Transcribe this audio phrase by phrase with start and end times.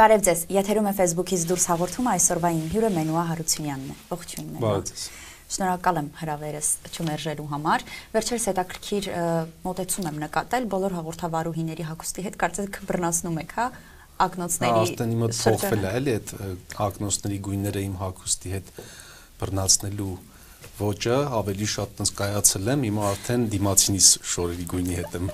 [0.00, 4.70] Բարև ձեզ։ Եթերում է Facebook-ից դուրս հաղորդումը այսօրվա իմ հյուրը Մենուա Հարությունյանն է։ Ողջույն Մենուա։
[4.70, 5.02] Բարև ձեզ։
[5.50, 9.08] Շնորհակալ եմ հրավերս չմերժելու համար։ Վերջերս հետաքրքիր
[9.66, 13.66] մոտեցում եմ նկատել բոլոր հաղորդավարուհիների հագուստի հետ, կարծես բռնացնում եք, հա,
[14.24, 16.34] ակնոցների։ Արդեն իմը փոխվել է, էլի այդ
[16.86, 18.72] ակնոցների գույները իմ հագուստի հետ
[19.40, 20.14] բռնացնելու
[20.80, 25.26] ոճը ավելի շատ տես կայացել եմ, հիմա արդեն դիմացինիս շորերի գույնի հետ եմ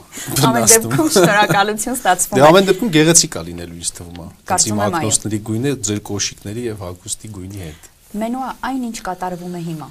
[0.46, 4.28] Ամեն դեպքում շնորհակալություն ստացվում է։ Դե ամեն դեպքում գեղեցիկ է լինելու ինձ թվում է։
[4.66, 9.88] Իմ ակնոցների գույնը ձեր կոշիկների եւ հագուստի գույնի հետ։ Մենուա այն ինչ կատարվում է հիմա։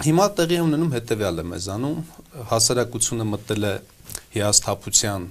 [0.00, 1.96] Հիմա տեղի ունենում հետեւյալը մեզանում
[2.50, 3.72] հասարակությունը մտել է
[4.36, 5.26] հիասթափության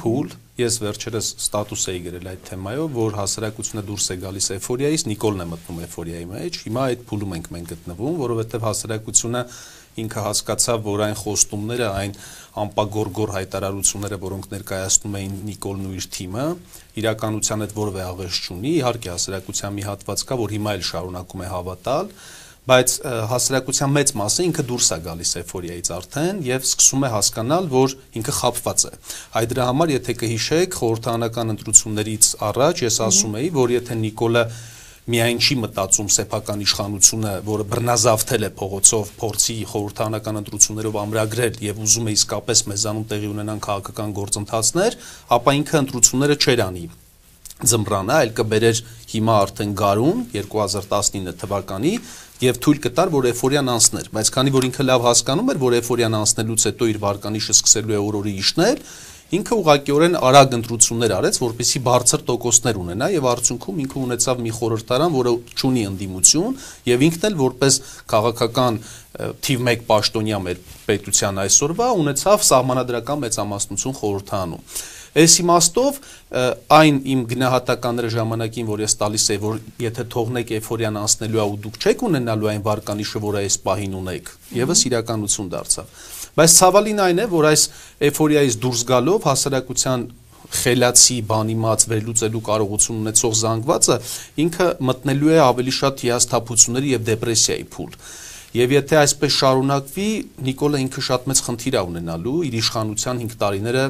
[0.00, 5.44] փուլ, ես վերջերս ստատուս էի գրել այդ թեմայով, որ հասարակությունը դուրս է գալիս էֆորիայից, Նիկոլն
[5.44, 9.42] է մտնում էֆորիայի մեջ։ Հիմա այդ փուլում ենք մենք գտնվում, որովհետև հասարակությունը
[10.02, 12.14] ինքը հասկացավ, որ այն խոստումները, այն
[12.62, 16.46] ամպագորգոր հայտարարությունները, որոնք ներկայացնում էին Նիկոլն ու իր թիմը,
[17.02, 21.50] իրականության հետ որևէ աղերս չունի։ Իհարկե հասարակության մի հատված կա, որ հիմա էլ շարունակում է
[21.52, 22.12] հավատալ,
[22.62, 22.92] բայց
[23.26, 28.34] հասարակության մեծ մասը ինքը դուրս է գալիս էֆորիայից արդեն եւ սկսում է հասկանալ, որ ինքը
[28.38, 28.92] խապված է։
[29.40, 34.44] Այդ դրա համար, եթե կհիշեք, խորհրդանական ընտրություններից առաջ ես ասում էի, որ եթե Նիկոլը
[35.02, 42.06] միայն չի մտածում սեփական իշխանությունը, որը բռնազավթել է փողոցով, փորձի խորհրդանական ընտրություններով ամրագրել եւ ուզում
[42.06, 44.98] է իսկապես մեզանում տեղի ունենան քաղաքական գործընթացներ,
[45.42, 46.86] ապա ինքը ընտրությունները չեր անի
[47.62, 48.78] ձմռանը, այլ կբերեր
[49.12, 51.92] հիմա արդեն գարուն 2019 թվականի
[52.42, 56.18] եւ թույլ կտար, որ էֆորիան անցներ, բայց քանի որ ինքը լավ հասկանում էր, որ էֆորիան
[56.18, 58.82] անցնելուց հետո իր վարկանիշը սկսելու է օրորի իշնել,
[59.32, 65.14] ինքը ուղղակիորեն արագ ընտրություններ արեց, որպեսի բարձր տոկոսներ ունենա եւ արդյունքում ինքը ունեցավ մի խորհրդարան,
[65.16, 65.32] որը
[65.62, 66.58] ճունի ընդդիմություն
[66.90, 67.78] եւ ինքն էլ որպես
[68.12, 68.80] քաղաքական
[69.46, 74.66] թիվ 1 պաշտոնյա մեր պետության այսօրվա ունեցավ սահմանադրական մեծամասնություն խորհրդանում։
[75.12, 75.98] Այս իմաստով
[76.72, 81.58] այն իմ գնահատականները ժամանակին, որ ես տալիս եի, որ եթե թողնեք էֆորիան անցնելու է ու
[81.66, 85.92] դուք չեք ունենալու այն վարկանիշը, որը այս պահին ունեք, եւս իրականություն դարձավ։
[86.32, 87.62] Բայց ցավալին այն է, որ այս
[88.08, 90.08] էֆորիայից դուրս գալով հասարակության
[90.52, 93.96] խելացի բանիմաց վերլուծելու կարողություն ունեցող զանգվածը
[94.42, 97.94] ինքը մտնելու է ավելի շատ հիասթափությունների եւ դեպրեսիայի փուլ։
[98.52, 100.06] Եվ եթե այսպես շարունակվի,
[100.44, 103.84] Նիկոլը ինքը շատ մեծ խնդիր է ունենալու իր իշխանության 5 տարիները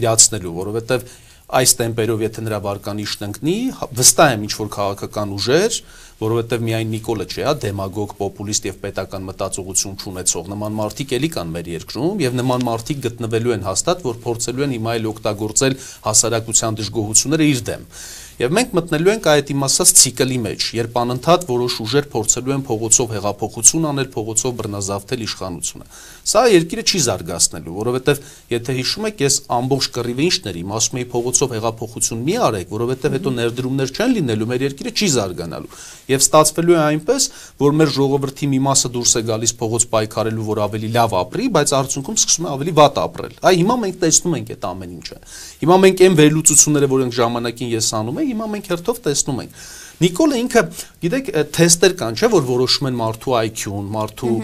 [0.00, 1.04] իրացնելու, որովհետև
[1.46, 3.56] այս տեմպերով եթե նրա վարկանիշն ընկնի,
[4.00, 5.76] վստահ եմ ինչ որ քաղաքական ուժեր,
[6.16, 11.52] որովհետև միայն Նիկոլը չէ, հա, դեմագոգ, պոպուլիստ եւ պետական մտածողություն չունեցող նման մարդիկ էլի կան
[11.54, 15.76] մեր երկրում եւ նման մարդիկ գտնվելու են հաստատ, որ փորձելու են հիմա էլ օգտագործել
[16.08, 17.90] հասարակության դժգոհությունները իր դեմ։
[18.36, 22.64] Եվ մենք մտնելու ենք այդ իմ ասած ցիկլի մեջ, երբ անընդհատ որոշ ուժեր փորձելու են
[22.68, 25.86] փողոցով հեղափոխություն անել, փողոցով բռնազավթել իշխանությունը։
[26.26, 28.20] Սա երկիրը չի զարգացնելու, որովհետև
[28.52, 32.68] եթե հիշում եք, ես ամբողջ կռիվը ինչն էր իմ, ասում էի փողոցով հեղափոխություն մի արեք,
[32.76, 35.72] որովհետև հետո ներդրումներ չեն լինելու, մեր երկիրը չի զարգանալու։
[36.06, 40.60] Եվ ստացվելու է այնպես, որ մեր ժողովրդի մի մասը դուրս է գալիս փողոց պայքարելու, որ
[40.66, 44.52] ավելի լավ ապրի, բայց արդյունքում սկսում է ավելի վատ ապրել։ Այ հիմա մենք տեսնում ենք
[44.56, 45.18] այդ ամեն ինչը։
[45.66, 49.60] Հիմա մենք այն վերլուծությունները, որոնք ժամանակին ես անում հիմա մենք հերթով տեսնում ենք։
[49.96, 50.62] Նիկոլը ինքը,
[51.06, 54.34] գիտեք, թեստեր կան, չէ, որ որոշում են մարդու IQ-ն, մարդու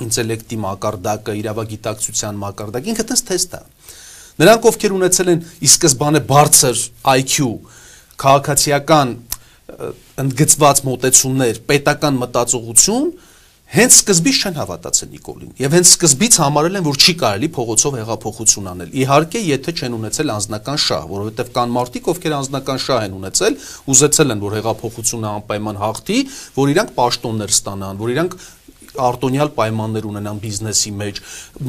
[0.00, 3.62] ինտելեկտի մակարդակը, իրավագիտակցության մակարդակը, ինքը տես թեստ է։
[4.40, 6.84] Նրանք ովքեր ունեցել են ի սկզբանե բարձր
[7.20, 7.48] IQ,
[8.24, 9.12] քաղաքացիական
[10.24, 13.10] ընդգծված մոտեցումներ, պետական մտածողություն,
[13.70, 18.70] հենց սկզբից չեն հավատացել Նիկոլին եւ հենց սկզբից համարել են որ չի կարելի փողոցով հեղափոխություն
[18.70, 23.58] անել իհարկե եթե չեն ունեցել անձնական շահ որովհետեւ կան մարդիկ ովքեր անձնական շահ են ունեցել
[23.94, 26.18] ուզեցել են որ հեղափոխությունը անպայման հաղթի
[26.58, 28.34] որ իրանք պաշտոններ ստանան որ իրանք
[28.98, 31.20] արտոնյալ պայմաններ ունենան բիզնեսի մեջ։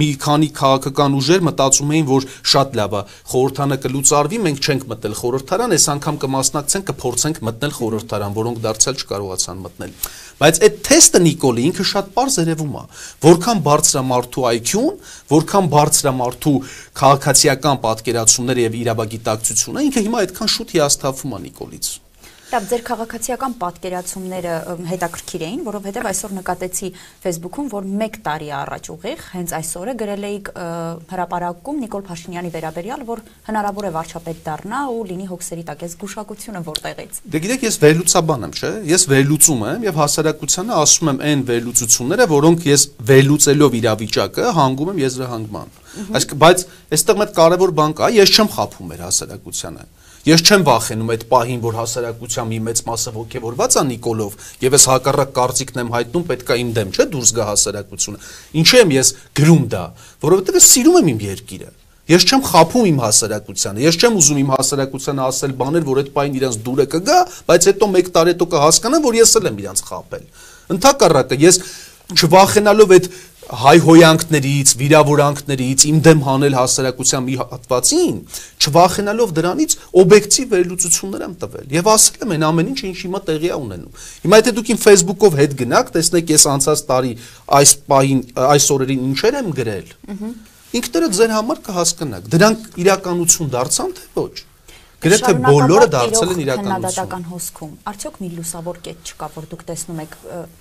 [0.02, 3.02] Մի քանի քաղաքական ուժեր մտածում էին, որ շատ լավ է,
[3.32, 9.62] խորհրդանը կլուծարվի, մենք չենք մտել խորհրդարան, այս անգամ կմասնակցենք, կփորձենք մտնել խորհրդարան, որոնք դարձյալ չկարողացան
[9.62, 9.96] մտնել։
[10.42, 12.84] Բայց այդ թեստը Նիկոլի ինքը շատ པարզ երևում է։
[13.22, 14.88] Որքան բարձր է մարդու IQ-ն,
[15.32, 16.56] որքան բարձր է մարդու
[17.02, 21.92] քաղաքացիական պատկերացումները եւ իրավագիտակցությունը, ինքը հիմա այդքան շուտ հիասթափվում է Նիկոլից։
[22.52, 24.54] Լավ, ձեր քաղաքացիական պատկերացումները
[24.90, 26.88] հետաքրքիր էին, որովհետև այսօր նկատեցի
[27.24, 30.52] Facebook-ում, որ 1 տարի առաջ ուղիղ, հենց այսօրը գրել էիք
[31.14, 36.64] հրապարակում Նիկոլ Փաշինյանի վերաբերյալ, որ հնարավոր է վարչապետ դառնա ու լինի հոգսերի տակ։ Այս զգուշակությունը
[36.68, 41.46] որտեղից։ Դե գիտեք, ես վերլուծաբան եմ, չէ՞։ Ես վերլուծում եմ եւ հասարակությանը ասում եմ այն
[41.48, 48.12] վերլուծությունները, որոնք ես վերլուծելով իրավիճակը հանգում եմ եզրահանգման։ Այսինքն, բայց այստեղ մեծ կարևոր բան կա,
[48.16, 49.84] ես չեմ խափում մեր հասարակությանը
[50.22, 54.86] Ես չեմ վախենում այդ պահին, որ հասարակության մի մեծ մասը ողջևորված է Նիկոլով, եւ ես
[54.92, 58.22] հակառակ կարծիքն եմ հայտնում, պետքա իմ դեմ, չէ, դուրս գա հասարակությունը։
[58.62, 59.84] Ինչու եմ ես գրում դա,
[60.22, 61.72] որովհետեւ ես սիրում եմ իմ երկիրը։
[62.12, 66.34] Ես չեմ խափում իմ հասարակությանը։ Ես չեմ ուզում իմ հասարակությանը ասել բաներ, որ այդ պայն
[66.42, 70.26] իրենց դուրը կգա, բայց հետո 1 տարի հետո կհասկանան, որ ես էլ եմ իրենց խափել։
[70.76, 71.62] Ընթակառակը ես
[72.12, 73.08] չվախենալով այդ
[73.52, 78.20] հայհոյանքներից, վիրավորանքներից իմ դեմ հանել հասարակության մի հատվածին,
[78.64, 83.52] չվախենալով դրանից օբյեկտիվ վերլուծություններ եմ տվել եւ ասել եմ այն ամեն ինչ ինչ հիմա տեղի
[83.52, 87.12] է ունենում։ Հիմա եթե դուք իմ Facebook-ով հետ գնաք, տեսնեք ես անցած տարի
[87.60, 88.22] այս պահին
[88.52, 89.92] այս օրերին ինչեր եմ գրել։
[90.72, 94.36] Ինքներդ ձեր համար կհասկանաք։ Դրանք իրականություն դարձան թե ոչ։
[95.02, 100.02] Գրեթե բոլորը դարձել են իրականություն։ Քննադատական հոսքում արդյոք մի լուսավոր կետ չկա, որ դուք տեսնում
[100.04, 100.14] եք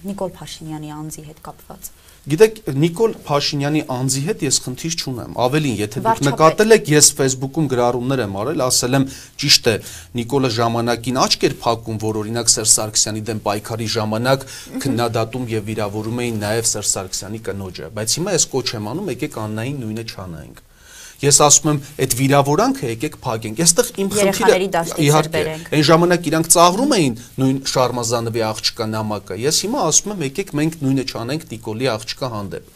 [0.08, 1.90] Նիկոլ Փաշինյանի անձի հետ կապված։
[2.28, 7.70] Գիտեք, Նիկոլ Փաշինյանի անձի հետ ես խնդիր չունեմ։ Ավելին, եթե դուք նկատել եք, ես Facebook-ում
[7.72, 9.06] գրառումներ եմ արել, ասել եմ,
[9.40, 9.75] ճիշտ է,
[10.20, 14.49] Նիկոլը ժամանակին աչք էր փակում, որ օրինակ Սերժ Սարգսյանի դեմ պայքարի ժամանակ
[14.84, 19.40] քննադատում եւ վիրավորում էին նաեւ Սերժ Սարգսյանի կնոջը, բայց հիմա ես կոչ եմ անում, եկեք
[19.49, 20.66] Աննային նույնը չանենք։
[21.20, 24.56] Ես ասում եմ, այդ վիրավորանքը եկեք փակենք։ Այստեղ իմ խնդիրը
[25.05, 25.43] իհարկե,
[25.76, 30.78] այն ժամանակ իրանք ծաղրում էին նույն Շարմազանովի աղջկա նամակը։ Ես հիմա ասում եմ, եկեք մենք
[30.81, 32.72] նույնը չանենք Նիկոլի աղջկա հանդեպ։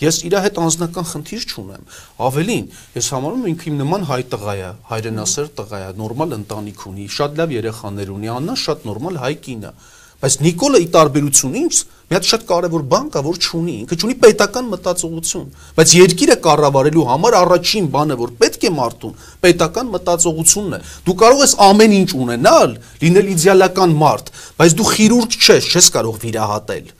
[0.00, 1.82] Ես իր հետ անձնական խնդիր չունեմ։
[2.24, 6.84] Ավելին, ես համարում եմ ինքը իմ նման հայ տղա է, հայրենասեր տղա է, նորմալ ընտանիք
[6.88, 9.72] ունի, շատ լավ երեխաներ ունի, Աննան շատ նորմալ հայ կին է։
[10.20, 11.76] Բայց Նիկոլը ի տարբերություն ինձ
[12.10, 15.44] մի հատ շատ կարևոր բան կա, որ չունի, ինքը չունի պետական մտածողություն,
[15.76, 19.12] բայց երկիրը կառավարելու համար առաջին բանը, որ պետք է մարդուն,
[19.46, 22.74] պետական մտածողությունն է։ Դու կարող ես ամեն ինչ ունենալ,
[23.06, 26.92] լինել իդեալական մարդ, բայց դու խիրուրգ չես, չես կարող վիրահատել։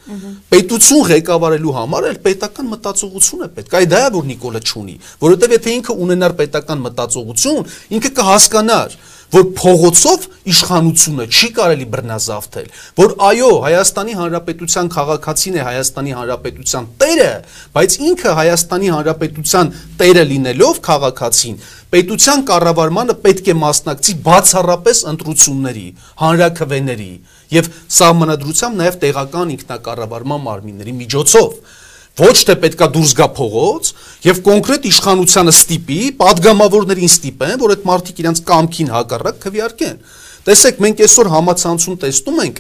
[0.55, 4.97] Պետություն ղեկավարելու համար էլ պետական մտածողություն է պետք։ Այ դա է որ Նիկոլը չունի,
[5.27, 8.97] որովհետև եթե ինքը ունենար պետական մտածողություն, ինքը կհասկանար,
[9.31, 12.69] որ փողոցով իշխանությունը չի կարելի բռնազավթել,
[12.99, 17.29] որ այո, Հայաստանի Հանրապետության քաղաքացին է Հայաստանի Հանրապետության տերը,
[17.77, 21.61] բայց ինքը Հայաստանի Հանրապետության տերը լինելով քաղաքացին,
[21.95, 25.87] պետության կառավարմանը պետք է մասնակցի բացառապես ընտրությունների,
[26.23, 27.13] հանրակրվեների
[27.51, 31.79] եւ սահմանադրությամբ նաեւ տեղական ինքնակառավարման մարմինների միջոցով
[32.19, 33.91] ոչ թե պետքա դուրս գա փողոց
[34.27, 40.01] եւ կոնկրետ իշխանությանը ստիպի, падգամավորներին ստիպեն, որ այդ մարդիկ իրենց կամքին հակառակ քվիարկեն։
[40.41, 42.59] Տեսեք, մենք այսօր համացանցում տեսնում ենք,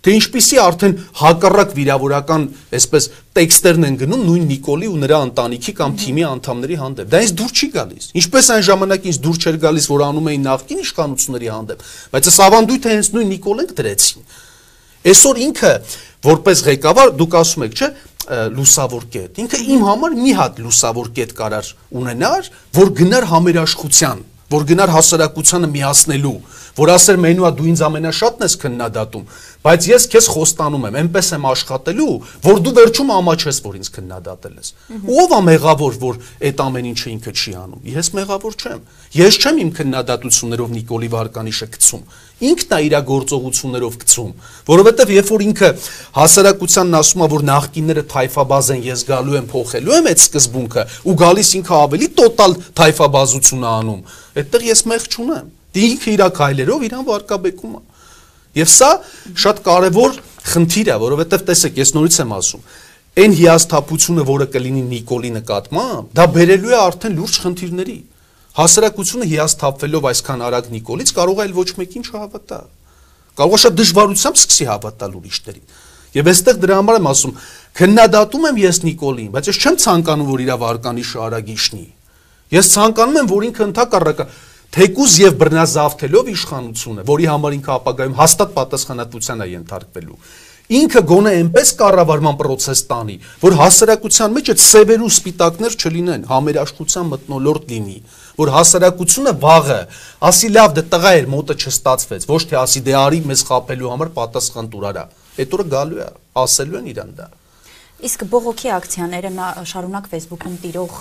[0.00, 2.44] թե ինչպիսի արդեն հակառակ վիրավորական,
[2.74, 3.06] այսպես
[3.36, 7.52] տեքստերն են գնում նույն Նիկոլի ու նրա ընտանիքի կամ թիմի անդամների հանդեպ։ Դա ինձ դուր
[7.60, 11.84] չի գալիս։ Ինչպես այն ժամանակ ինձ դուր չէր գալիս, որ անում էին նախկին իշխանությունների հանդեպ,
[12.10, 14.30] բայց այս ավանդույթը հենց նույն Նիկոլենք դրեցին։
[15.00, 15.74] Այսօր ինքը
[16.20, 17.88] որպես ղեկավար դուք ասում եք, չէ՞,
[18.30, 24.64] լուսավոր կետ։ Ինքը իմ համար մի հատ լուսավոր կետ կարար ունենար, որ գնար համերաշխության, որ
[24.70, 26.38] գնար հասարակությանը միացնելու,
[26.78, 29.24] որ ասեր մենուա դու ինձ ամենաշատն ես քննադատում,
[29.66, 32.14] բայց ես քեզ խոստանում եմ, այնպես եմ աշխատելու,
[32.46, 34.72] որ դու վերջում ամաչես, որ ինձ քննադատել ես։
[35.20, 38.82] Ո՞վ է մեղավոր, որ այդ ամեն ինչը ինքը չի անում։ Ես մեղավոր չեմ։
[39.20, 42.04] Ես չեմ իմ քննադատություններով Նիկոլի Վարկանիշը գցում։
[42.40, 44.30] Ինքն է իր գործողություններով գցում,
[44.70, 45.68] որովհետև երբ որ ինքը
[46.16, 51.16] հասարակությանն ասում է, որ նախկինները թայֆաբազ են, ես գալու եմ փոխելու եմ այդ սկզբունքը, ու
[51.20, 54.00] գալիս ինքը ավելի տոտալ թայֆաբազություն է անում,
[54.40, 57.82] այդտեղ ես մեղ չունեմ։ Դե ինքը իր քայլերով իրան վարկաբեկում է։
[58.60, 58.90] Եվ սա
[59.38, 60.16] շատ կարևոր
[60.50, 62.64] խնդիր է, որովհետև տեսեք, ես նորից եմ ասում,
[63.20, 67.96] այն հիասթափությունը, որը կլինի Նիկոլի նկատմամբ, դա բերելու է արդեն լուրջ խնդիրների։
[68.50, 72.58] Հասարակությունը հիասթափվելով այսքան արագ Նիկոլից կարող է այլ ոչ մեկին չհավատա։
[73.40, 75.66] Կարող է շատ դժվարությամբ սկսի հավատալ ուրիշներին։
[76.10, 77.34] Եվ այստեղ դրա համար եմ ասում,
[77.78, 81.86] քննադատում եմ ես Նիկոլին, բայց ես չեմ ցանկանում, որ իր վարկանիշը արագ իշնի։
[82.50, 84.26] Ես ցանկանում եմ, որ ինքը ընդհակառակը
[84.74, 90.18] թեկուզ եւ բռնազավթելով իշխանությունը, որի համար ինքը ապագայում հաստատ պատասխանատվության է ենթարկվելու։
[90.70, 97.08] Ինքը գոնե այնպես կառավարման process տանի, որ հասարակության մեջ այդ սևեր ու սպիտակներ չլինեն, համերաշխության
[97.10, 97.96] մտնոլորտ լինի,
[98.38, 99.80] որ հասարակությունը վաղը
[100.30, 104.14] ասի լավ դե տղա էր մոտը չստացվեց, ոչ թե ասի դե արի մեզ խապելու համար
[104.20, 105.04] պատասխան տուր արա։
[105.40, 106.08] Այդ օրը գալու է,
[106.38, 107.28] ասելու են իրան դա։
[108.00, 109.30] Իսկ բողոքի ակցիաները
[109.74, 110.94] շարունակ Facebook-ում տիրող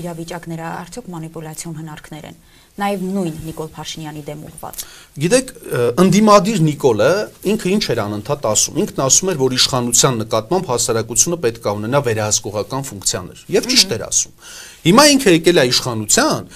[0.00, 2.40] իրավիճակները արդյոք մանիպուլյացիոն հնարքներ են
[2.80, 4.82] նաև նույն Նիկոլ Փաշինյանի դեմ ուղված։
[5.22, 5.50] Գիտեք,
[6.02, 7.08] ընդդիմադիր Նիկոլը
[7.52, 12.00] ինքը ինչ էր անընդհատ ասում։ Ինքն ասում էր, որ իշխանության նկատմամբ հասարակությունը պետք է ունենա
[12.08, 14.32] վերահսկողական ֆունկցիաներ։ Եվ ճիշտ էր ասում։
[14.88, 16.48] Հիմա ինքը եկել է իշխանության,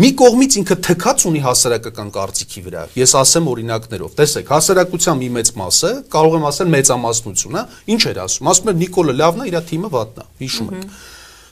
[0.00, 5.50] մի կողմից ինքը թքած ունի հասարակական կարծիքի վրա։ Ես ասեմ օրինակներով։ Տեսեք, հասարակության մի մեծ
[5.60, 9.58] մասը, կարող եմ ասել մեծամասնություն, հա, ինչ էր ասում։ Ասում էր Նիկոլը լավն է, իր
[9.70, 10.94] թիմը վատն է։ Հիշում եք։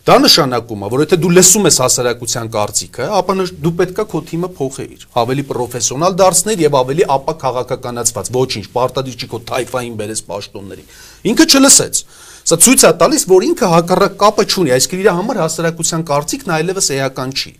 [0.08, 3.34] Դա նշանակում է, որ եթե դու լսում ես հասարակության կարծիքը, ապա
[3.64, 9.28] դու պետքա քո թիմը փոխեիր, ավելի պրոֆեսիոնալ դարձնել եւ ավելի ապա քաղաքականացված, ոչինչ, պարտադիր չի
[9.28, 10.86] քո թայֆային բերես պաշտոնների։
[11.28, 12.00] Ինքը չլսեց։
[12.48, 16.90] Սա ցույց է տալիս, որ ինքը հակառակ կապը չունի, այսինքն իր համար հասարակության կարծիքն այլևս
[16.96, 17.52] էական չի։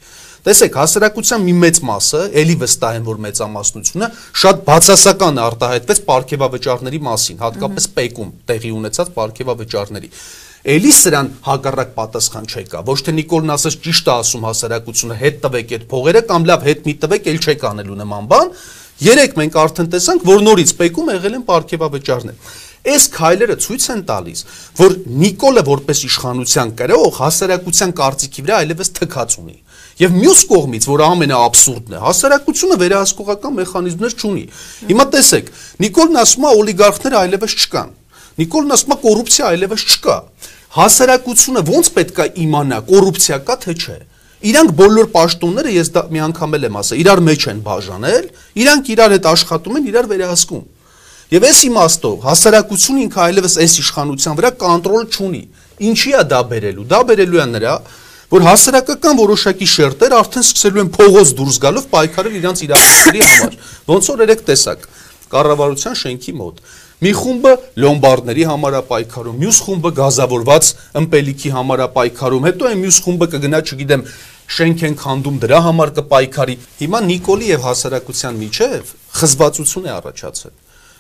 [0.49, 7.41] Տեսեք, հասարակության մի մեծ մասը, ելի վստահ են, որ մեծամասնությունը շատ բացասական արտահայտվեց ապարքեվավճարների մասին,
[7.43, 10.13] հատկապես ՊԵԿ-ում տեղի ունեցած ապարքեվավճարների։
[10.67, 15.75] Էլի սրան հակառակ պատասխան չեկա։ Ոչ թե Նիկոլն ասես ճիշտ է ասում հասարակությունը, հետ տվեք
[15.77, 18.51] այդ փողերը կամ լավ հետ մի տվեք, ել չեք անելու նման բան։
[18.99, 22.57] Երեք մենք արդեն տեսանք, որ նորից ՊԵԿ-ում եղել են ապարքեվավճարներ։
[22.89, 24.41] Այս քայլերը ցույց են տալիս,
[24.79, 29.57] որ Նիկոլը որպես իշխանության կրող հասարակության կարծիքի վրա այլևս թքած ունի։
[29.99, 34.45] Եվ մյուս կողմից, որ ամենաաբսուրդն է, հասարակությունը վերահսկողական մեխանիզմներ չունի։
[34.89, 35.51] Հիմա տեսեք,
[35.85, 37.91] Նիկոլն ասում է օլիգարխները այլևս չկան։
[38.39, 40.17] Նիկոլն ասում է կոռուպցիա այլևս չկա։
[40.79, 43.97] Հասարակությունը ո՞նց պետք է իմանա, կոռուպցիա կա թե չէ։
[44.49, 48.27] Իրանք բոլոր պաշտոնները ես դա մի անգամ եմ ասա, իրար մեջ են բաժանել,
[48.63, 50.63] իրանք իրար հետ աշխատում են, իրար վերահսկում։
[51.29, 55.43] Եվ այս իմաստով հասարակությունը ինքը այլևս այս իշխանության վրա կոնտրոլ չունի։
[55.89, 57.75] Ինչի է դա բերելու։ Դա բերելու է նրա,
[58.29, 63.55] որ հասարակական որոշակի շերտեր արդեն սկսելու են փողոց դուրս գալով պայքարել իրանց իրավունքների համար։
[63.89, 64.89] Ոնց որ երեք տեսակ
[65.33, 66.61] կառավարության շենքի մոտ։
[66.99, 72.81] Մի խումբը լոմբարդների համար է պայքարում, մյուս խումբը գազավորված ըմպելիքի համար է պայքարում, հետո այն
[72.83, 74.03] մյուս խումբը կգնա, չգիտեմ,
[74.59, 80.55] շենք են քանդում դրա համար կպայքարի։ Հիմա Նիկոլի եւ հասարակության միջև խզվածություն է առաջացել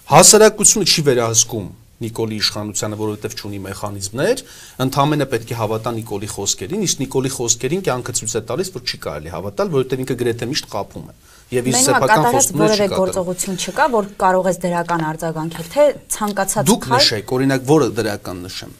[0.08, 1.66] հասարակությունը չի վերահսկում
[1.98, 4.42] Նիկոլի իշխանությանը, որովհետև չունի մեխանիզմներ,
[4.84, 9.00] ընդհանրապես պետք է հավատա Նիկոլի խոսքերին, իսկ Նիկոլի խոսքերին կյանքը ցույց է տալիս, որ չի
[9.08, 11.16] կարելի հավատալ, որովհետև ինքը գրեթե միշտ կապում է։
[11.48, 16.88] Եվ իր սեփական խոստումները չկա։ գործողություն չկա, որ կարող ես դրական արձագանքել, թե ցանկացած Դուք
[16.92, 18.74] նշեք, օրինակ, որը դրական նշեմ։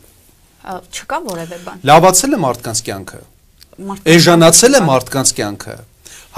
[0.68, 3.20] Չկա որևէ բան։ Լավացել է մարդկանց կյանքը։
[4.18, 5.76] Էժանացել է մարդկանց կյանքը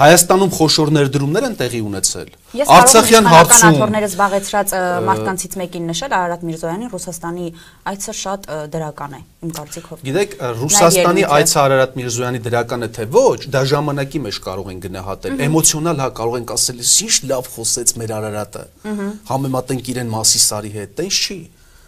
[0.01, 2.29] Հայաստանում խոշոր ներդրումներ են տեղի ունեցել։
[2.75, 4.73] Արցախյան հարցում աթորները զբաղեցրած
[5.07, 7.45] մարդկանցից մեկին նշել Արարատ Միրզոյանի Ռուսաստանի
[7.91, 13.39] այցը շատ դրական է իմ կարծիքով։ Գիտեք, Ռուսաստանի այցը Արարատ Միրզոյանի դրական է թե ոչ,
[13.53, 18.13] դա ժամանակի մեջ կարող են գնահատել։ Էմոցիոնալ հա կարող ենք ասել, ինչ լավ խոսեց մեր
[18.17, 18.63] Արարատը։
[19.31, 21.39] Համեմատենք իրեն Մասիսարի հետ, ինչ չի։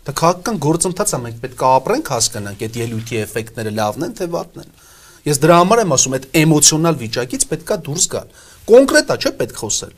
[0.04, 4.26] Դա քաղաքական գործընթաց է, մենք պետք է ապրենք, հասկանանք այդ ելույթի էֆեկտները լավն են թե
[4.34, 4.74] վատն են։
[5.24, 8.34] Ես դրա համար եմ ասում, այդ էմոցիոնալ վիճակից պետքա դուրս գալ։
[8.74, 9.94] Կոնկրետ է, չէ՞ պետք խոսել։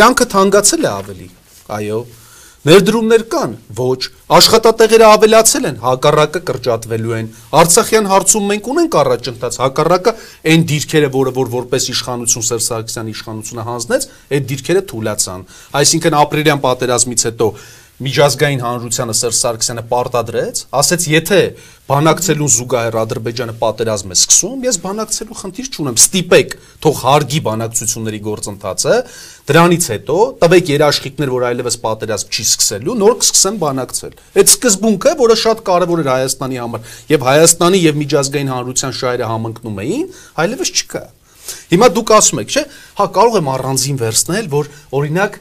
[0.00, 1.28] Կյանքը թանկացել է ավելի։
[1.76, 2.00] Այո։
[2.60, 4.00] Ներդրումներ կան, ոչ,
[4.36, 10.12] աշխատատեղերը ավելացել են, հակառակը կրճատվելու են։ Արցախյան հարցում մենք ունենք առաջընթաց, հակառակը
[10.52, 14.06] այն դիրքերը, որը որ որպես իշխանություն Սերժ Սարգսյանի իշխանությունը հանձնեց,
[14.36, 15.46] այդ դիրքերը թուլացան։
[15.80, 17.48] Այսինքն ապրիլյան պատերազմից հետո
[18.00, 21.40] միջազգային հանրությանը Սերժ Սարգսյանը պարտադրեց, ասեց, եթե
[21.90, 28.96] բանակցելուն զուգահեռ Ադրբեջանը պատերազմ է սկսում, ես բանակցելու խնդիր չունեմ, ստիպեք, թող հարգի բանակցությունների գործընթացը,
[29.50, 35.36] դրանից հետո տվեք երաշխիքներ, որ այլևս պատերազմ չի սկսելու, նոր կսկսեն բանակցել։ Այդ սկզբունքը, որը
[35.44, 40.06] շատ կարևոր էր Հայաստանի համար, եւ Հայաստանի եւ միջազգային հանրության շահերը համընկնում էին,
[40.40, 41.04] այլևս չկա։
[41.70, 42.62] Հիմա դուք ասում եք, չէ՞,
[43.00, 44.68] հա կարող եմ առանձին վերցնել, որ
[45.00, 45.38] օրինակ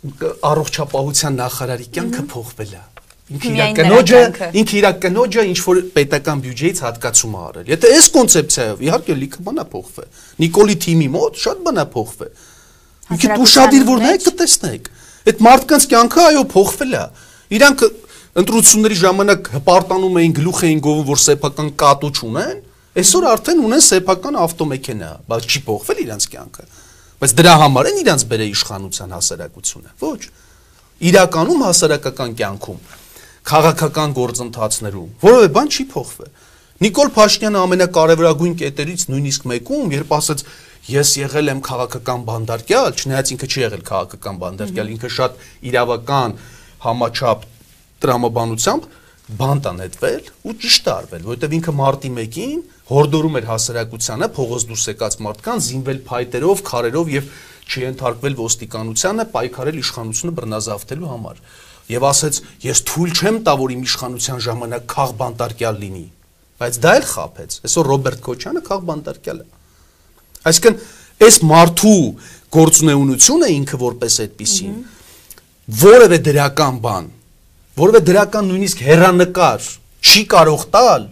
[0.00, 2.84] առողջապահության նախարարի կյանքը փոխվել է
[3.30, 4.20] ինքը իր կնոջը
[4.60, 9.44] ինքը իր կնոջը ինչ որ պետական բյուջեից հատկացում է արել եթե այս կոնցեպցիայով իհարկե լիքը
[9.46, 10.06] բանա փոխվե
[10.40, 12.28] նիկոլի թիմի մոտ շատ բանա փոխվե
[13.10, 14.90] ինքը ուշադիր որ նայեք կտեսնեք
[15.30, 17.04] այդ մարդկանց կյանքը այո փոխվել է
[17.60, 17.86] իրանք
[18.40, 22.58] ընտրությունների ժամանակ հպարտանում էին գլուխ էին գովում որ սեփական կատու չունեն
[23.00, 26.64] այսօր արդեն ունեն սեփական ավտոմեքենա բայց չի փոխվել իրանց կյանքը
[27.20, 30.20] Բայց դրա համար են իրանց բերե իշխանության հասարակությունը։ Ոչ։
[31.10, 32.78] Իրականում հասարակական կյանքում
[33.50, 36.30] քաղաքական գործընթացներում որևէ բան չի փոխվել։
[36.80, 40.44] Նիկոլ Փաշինյանը ամենակարևորագույն կետերից նույնիսկ մեկում, երբ ասաց
[40.88, 46.36] ես եղել եմ քաղաքական բանդարկյալ, չնայած ինքը չի եղել քաղաքական բանդարկյալ, ինքը շատ իրավական
[46.88, 47.44] համաչափ
[48.00, 48.88] տրամաբանությամբ
[49.38, 52.60] բանտ անետվել ու ճիշտ արվել, որովհետև ինքը մարտի 1-ին
[52.90, 57.28] հորդորում էր հասարակությանը փողոց դուրս եկած մարդկան զինվել փայտերով, քարերով եւ
[57.70, 61.42] չընթարկվել ոստիկանությանը, պայքարել իշխանությունը բռնազավթելու համար։
[61.90, 66.04] Եվ ասեց, ես թույլ չեմ տա, որ իմ իշխանության ժամանակ խաղ բանտարկյալ լինի։
[66.60, 69.46] Բայց դա էլ խափեց։ Այսօր Ռոբերտ Քոչյանը խաղ բանտարկյալ է։
[70.50, 70.76] Այսինքն,
[71.20, 72.02] այս մարդու
[72.56, 74.76] գործունեությունը ինքը որպես այդպեսին
[75.80, 77.08] որևէ դրական բան,
[77.80, 79.66] որևէ դրական նույնիսկ հերանեկար
[80.04, 81.06] չի կարող տալ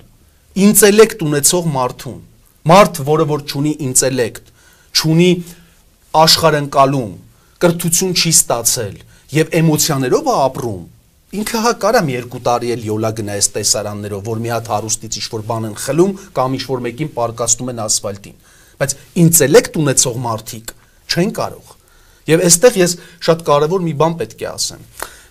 [0.59, 2.19] ինտելեկտ ունեցող մարդուն։
[2.69, 4.51] Մարդ, որը որ ճունի ինտելեկտ,
[4.99, 5.29] ճունի
[6.23, 7.13] աշխարհընկալում,
[7.63, 8.97] կրթություն չի ստացել
[9.39, 10.83] եւ էմոցիաներով է ապրում,
[11.39, 15.43] ինքը հա կարամ երկու տարի էլ յոլա գնա այս տեսարաններով, որ մի հատ հարուստից ինչ-որ
[15.49, 18.39] բան են խլում կամ ինչ-որ մեկին պարկասնում են ասֆալտին։
[18.79, 18.95] Բայց
[19.25, 20.73] ինտելեկտ ունեցող մարդիկ
[21.09, 21.77] չեն կարող։
[22.29, 22.97] Եվ այստեղ ես
[23.29, 24.83] շատ կարևոր մի բան պետք է ասեմ։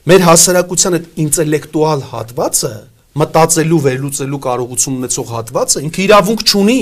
[0.07, 2.69] Մեր հասարակության այդ ինտելեկտուալ հատվածը
[3.17, 6.77] մտածելու, վերլուծելու կարողություն ունեցող հատվածը ինքը իրավունք չունի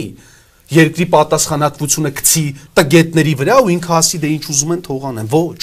[0.75, 2.43] երկրի պատասխանատվությունը գցի
[2.77, 5.61] տգետների վրա ու ինքը ասի դե ինչ ուզում են թողանեն ոչ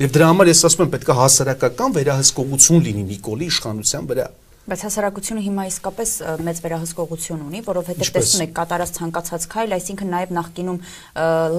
[0.00, 4.28] Եվ դրա համար ես ասում եմ պետք է հասարակական վերահսկողություն լինի Նիկոլի իշխանության վրա։
[4.68, 6.10] Բայց հասարակությունը հիմա իսկապես
[6.44, 10.78] մեծ վերահսկողություն ունի, որովհետև տեսնում եք կատարած ցանկացած քայլ, այսինքն նաև նախկինում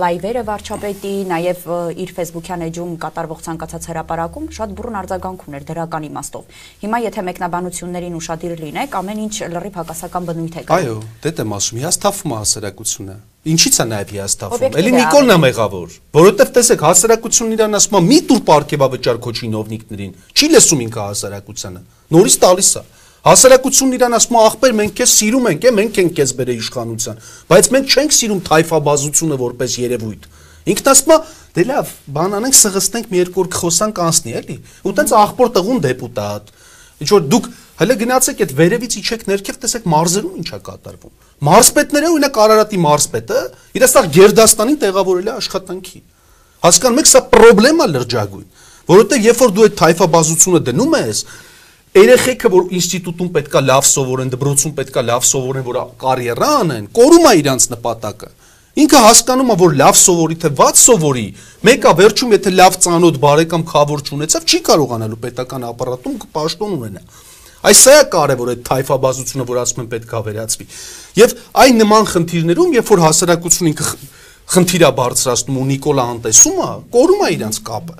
[0.01, 1.65] լայվերը վարչապետի, նաև
[2.05, 8.17] իր Facebook-յան էջում կատարվող ցանկացած հրապարակում շատ բուրըն արձագանք ուներ դրական իմաստով։ Հիմա եթե մեկնաբանություններին
[8.21, 12.41] ուշադիր լինեք, ամեն ինչ լրիվ հակասական բնույթ է գալու։ Այո, դե դեմ ասում, հիասթափվում է
[12.41, 18.01] հասարակությունը։ Ինչի՞ց է նաև հիասթափվում։ Էլի Նիկոլն է մեղավոր, որովհետև տեսեք հասարակությունն իրան ասում է՝
[18.05, 21.81] մի տուր պարկեվավճար քո չինովնիկներին։ Չի լսում ինքը հասարակությանը։
[22.13, 22.83] Նորից տալիս է։
[23.21, 27.19] Հասարակությունն իրան ասում է ախպեր մենք քեզ սիրում ենք, է մենք ենք քեզ բերել իշխանության,
[27.49, 30.23] բայց մենք չենք սիրում թայֆաբազությունը որպես երևույթ։
[30.71, 31.17] Ինքն ասում է
[31.51, 35.81] դե լավ, բան անենք սղստենք մի երկու օր խոսանք անցնի, էլի։ Ու տենց ախպոր տղուն
[35.85, 36.51] դեպուտատ։
[37.01, 37.47] Ինչ որ դուք
[37.81, 41.13] հələ գնացեք այդ վերևից իջեք ներքև, տեսեք մարզերում ինչա կատարվում։
[41.47, 43.39] Մարզպետները օրինակ Արարատի մարզպետը
[43.79, 46.01] իր ասա Գերդաստանին տեղավորել է աշխատանքի։
[46.61, 48.45] Հասկանում եք, սա խնդրեմա լրջագույն,
[48.91, 51.23] որովհետեւ երբ որ դու այդ թայֆաբազությունը դնում ես,
[51.91, 57.33] Երեխեքը, որ ինստիտուտում պետքա լավ սովորեն, դպրոցում պետքա լավ սովորեն, որ կարիերա անեն, կորում է
[57.41, 58.29] իրանց նպատակը։
[58.79, 61.25] Ինքը հասկանում է, որ լավ սովորի թե վատ սովորի,
[61.67, 67.03] մեկը վերջում եթե լավ ծանոթ բարեկամ խավոր չունեցավ, չի կարողանալու պետական ապարատում պաշտոն ունենա։
[67.61, 70.65] Այս սա է կարևոր այդ թայֆաբազությունը, որ ասում են պետքա վերացվի։
[71.21, 73.89] Եվ այն նման խնդիրներում, երբ որ հասարակությունը ինքը
[74.51, 77.99] խնդիրա բարձրացնում ու Նիկոլա անտեսում է, կորում է իրանց կապը։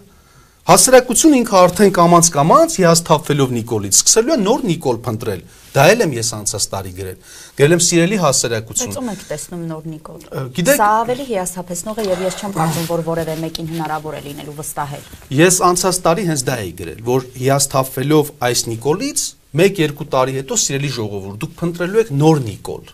[0.71, 6.13] Հասարակությունը ինքը արդեն կամած կամած հիասթափվելով Նիկոլից սկսելու է նոր Նիկոլ փնտրել։ Դա էլ եմ
[6.15, 7.17] ես անցած տարի գրել։
[7.57, 10.21] Գրել եմ սիրելի հասարակություն։ Բայց ում եք տեսնում նոր Նիկոլ։
[10.61, 14.57] Գիտեք, սա ավելի հիասթափեցնող է եւ ես չեմ կարծում, որ որևէ մեկին հնարավոր է լինելու
[14.61, 15.05] վստահել։
[15.41, 20.91] Ես անցած տարի հենց դա էի գրել, որ հիասթափվելով այս Նիկոլից 1-2 տարի հետո սիրելի
[20.95, 22.91] ժողովուրդ, դուք փնտրելու եք նոր Նիկոլ։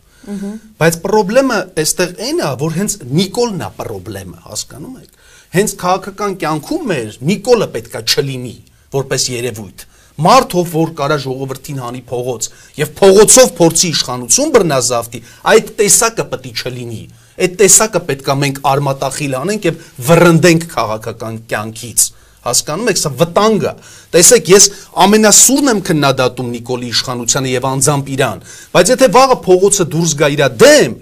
[0.77, 5.17] Բայց խնդրեմը այստեղ այն է, որ հենց Նիկոլն է խնդրեմը, հասկանում եք
[5.55, 8.55] հենց քաղաքական կյանքում մեր Նիկոլը պետքա չլինի
[8.95, 9.85] որպես երևույթ
[10.17, 12.47] մարդով որ կարա ժողովրդին հանի փողոց
[12.79, 15.21] եւ փողոցով փորձի իշխանություն բռնազավթի
[15.53, 17.01] այդ տեսակը պետք չլինի
[17.45, 22.07] այդ տեսակը պետքա մենք արմատախիլ անենք եւ վռնդենք քաղաքական կյանքից
[22.47, 23.73] հասկանում եք սա վտանգ է
[24.15, 24.69] տեսեք ես
[25.07, 30.49] ամենասուրն եմ քննադատում Նիկոլի իշխանությանը եւ անձամբ իրան բայց եթե վաղը փողոցը դուրս գա իրա
[30.63, 30.95] դեմ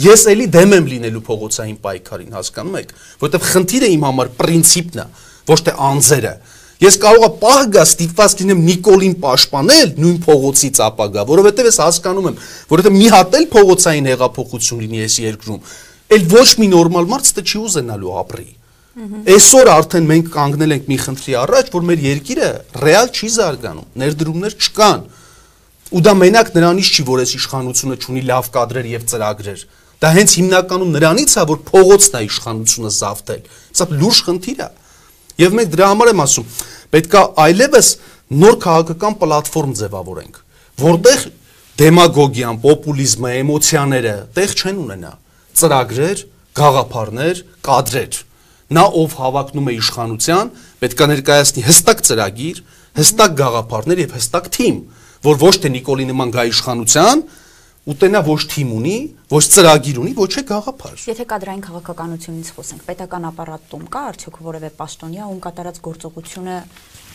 [0.00, 5.04] Ես էլի դեմ եմ լինելու փողոցային պայքարին, հասկանում եք, որովհետև խնդիրը իմ համար պրինցիպն է,
[5.50, 6.32] ոչ թե անձերը։
[6.80, 12.30] Ես կարող եմ պահ գա ստիպված լինեմ Նիկոլին պաշտպանել նույն փողոցից ապագա, որովհետև ես հասկանում
[12.30, 12.38] եմ,
[12.70, 15.60] որովհետև մի հատ էլ փողոցային հեղափոխություն լինի այս երկրում,
[16.16, 18.48] էլ ոչ մի նորմալ մարդ ստը չի ուզենալու ապրի։
[18.90, 22.48] Այսօր արդեն մենք կանգնել ենք մի խնդրի առաջ, որ մեր երկիրը
[22.82, 25.04] ռեալ չի զարգանում, ներդրումներ չկան։
[25.90, 29.62] Ու դա մենակ նրանից չի, որ այս իշխանությունը ունի լավ կադրեր եւ ծրագրեր։
[30.00, 33.42] Դա հենց հիմնականում նրանից է, որ փողոցն է իշխանությունը զավթել։
[33.78, 34.68] Սա լուրջ խնդիր է։
[35.40, 36.48] Եւ մենք դրա համար եմ ասում,
[36.90, 37.90] պետքա այլևս
[38.40, 40.40] նոր քաղաքական պլատֆորմ ձևավորենք,
[40.80, 41.22] որտեղ
[41.80, 45.12] դեմագոգիան, պոպուլիզմը, էմոցիաները տեղ չեն ունենա։
[45.60, 46.24] Ծրագրեր,
[46.60, 48.20] գաղափարներ, կադրեր։
[48.70, 52.60] Նա ով հավակնում է իշխանության, պետքա ներկայացնի հստակ ծրագիր,
[53.00, 54.76] հստակ գաղափարներ եւ հստակ թիմ,
[55.26, 57.24] որ ոչ թե Նիկոլի նման գա իշխանության,
[57.90, 58.96] ուտենա ոչ թիմ ունի,
[59.32, 64.70] ոչ ծրագիր ունի, ոչ է գաղափար։ Եթե կադրային քաղաքականությունից խոսենք, պետական ապարատում կա արդյոք որևէ
[64.78, 66.56] պաշտոնյա, ում կատարած գործողությունը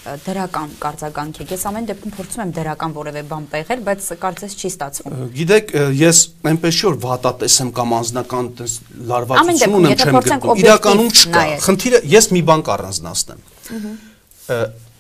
[0.06, 4.70] դրական կարձագանք է։ Ես ամեն դեպքում փորձում եմ դրական որևէ բան պեղել, բայց կարծես չի
[4.70, 6.18] ստացվում։ Գիտեք, ես
[6.52, 8.74] այնպես չի որ վատատես եմ կամ անձնական տես
[9.12, 13.40] լարվածություն ունեմ չեմ գրում։ Իրականում չկա։ Խնդիրը ես մի բան կառանձնացնեմ։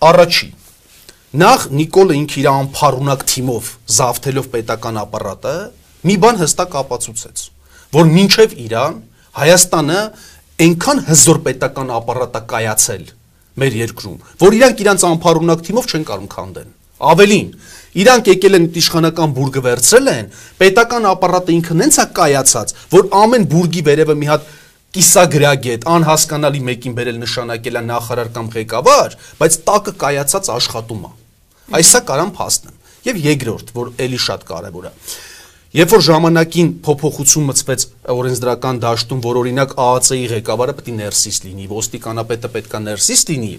[0.05, 0.49] Առաջի
[1.35, 5.55] Նախ Նիկոլը ինքը իր անփառունակ թիմով զավթելով պետական ապարատը
[6.07, 7.41] մի բան հստակ ապացուցեց,
[7.91, 9.01] որ մինչև Իրան
[9.35, 9.97] Հայաստանը
[10.65, 13.03] այնքան հզոր պետական ապարատա կայացել
[13.61, 16.73] մեր երկրում, որ իրանք իրանց անփառունակ թիմով չեն կարող քանդեն։
[17.05, 17.49] Ավելին,
[18.01, 23.47] իրանք եկել են իշխանական բուրգը վերցրել են, պետական ապարատը ինքը նենց է կայացած, որ ամեն
[23.51, 24.49] բուրգի վերևը մի հատ
[24.95, 31.11] կիսագրագետ, անհասկանալի մեկին բերել նշանակել է նախարար կամ ղեկավար, բայց տակը կայացած աշխատում է։
[31.75, 34.93] Այսա կարամ փաստեմ։ Եվ երկրորդ, որ ելի շատ կարևոր է։
[35.75, 37.81] Երբ որ ժամանակին փոփոխություն մցվեց
[38.13, 43.51] օրենսդրական դաշտում, որ օրինակ ԱԱՑ-ի ղեկավարը պետք է ներսիս լինի, ոստիկանապետը պետք է ներսիս լինի,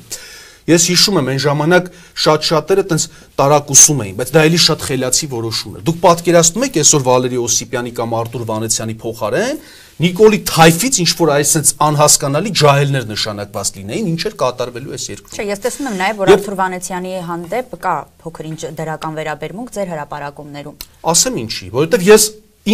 [0.66, 1.90] Ես հիշում եմ այն ժամանակ
[2.24, 3.02] շատ-շատերը տենց
[3.38, 7.92] տարակուսում էին, բայց դա էլի շատ խելացի որոշում էր։ Դուք պատկերացնում եք այսօր Վալերի Օսիպյանի
[8.00, 9.60] կամ Արտուր Վանեցյանի փոխարեն
[9.96, 15.44] Նիկոլի թայֆից ինչ որ այսպես անհասկանալի ջահելներ նշանակված լինեին, ինչ էր կատարվելու այս երկրում։ Չէ,
[15.48, 20.76] ես տեսնում եմ նաև որ Արթուր Վանեցյանի հանդեպ կա փոքր-ինչ դրական վերաբերմունք ձեր հրաապարակումներում։
[21.16, 22.26] Ասեմ ինչի, որովհետև ես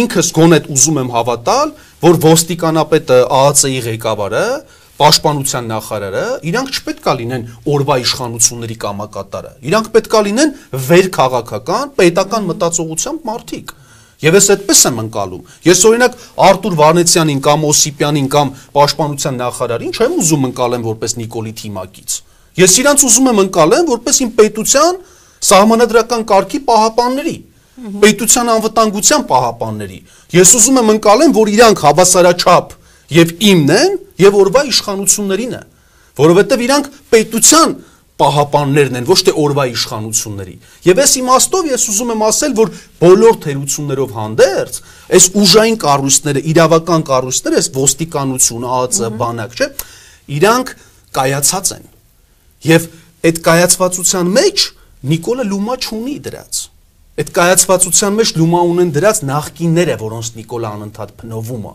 [0.03, 1.71] ինքս գոնե ուզում եմ հավատալ,
[2.03, 4.43] որ ոստիկանապետը ԱԱՑ-ի ղեկավարը
[4.99, 10.53] պաշտպանության նախարարը, իրանք չպետքա լինեն օրվա իշխանությունների կամակատարը։ Իրանք պետքա լինեն
[10.91, 13.73] վեր քաղաքական, պետական մտածողությամբ մարդիկ։
[14.23, 16.13] Եվ ես այդպես եմ ընկալում։ Ես օրինակ
[16.47, 22.15] Արտուր Վարնեցյանին կամ Օսիպյանին կամ Պաշտպանության նախարարին չեմ ուզում ընկալեմ որպես Նիկոլի թիմակից։
[22.63, 25.01] Ես իրանց ուզում եմ ընկալեմ որպես իմ պետության
[25.43, 27.35] սահմանադրական կարգի պահապանների,
[28.03, 29.99] պետության անվտանգության պահապանների։
[30.37, 32.75] Ես ուզում եմ ընկալեմ, որ իրանք հավասարաչափ
[33.17, 35.63] եւ իմն են եւ օրվա իշխանություններին է,
[36.21, 37.75] որովհետեւ իրանք պետության
[38.23, 40.55] պահապաններն են, ոչ թե օրվա իշխանությունների։
[40.87, 42.71] Եվ այս իմաստով ես ուզում եմ ասել, որ
[43.03, 44.79] բոլոր թերություններով հանդերձ,
[45.13, 49.67] այս ուժային կառույցները, իրավական կառույցները, այս ոստիկանությունը, ԱԱՑ, բանակ, չէ,
[50.33, 50.75] իրանք
[51.13, 51.85] կայացած են։
[52.63, 52.87] Եւ
[53.23, 54.69] այդ կայացվածության մեջ
[55.03, 56.59] Նիկոլը լումա չունի դրած։
[57.19, 61.73] Այդ կայացվածության մեջ լումա ունեն դրած նախկինները, որոնց Նիկոլը անընդհատ փնովում է։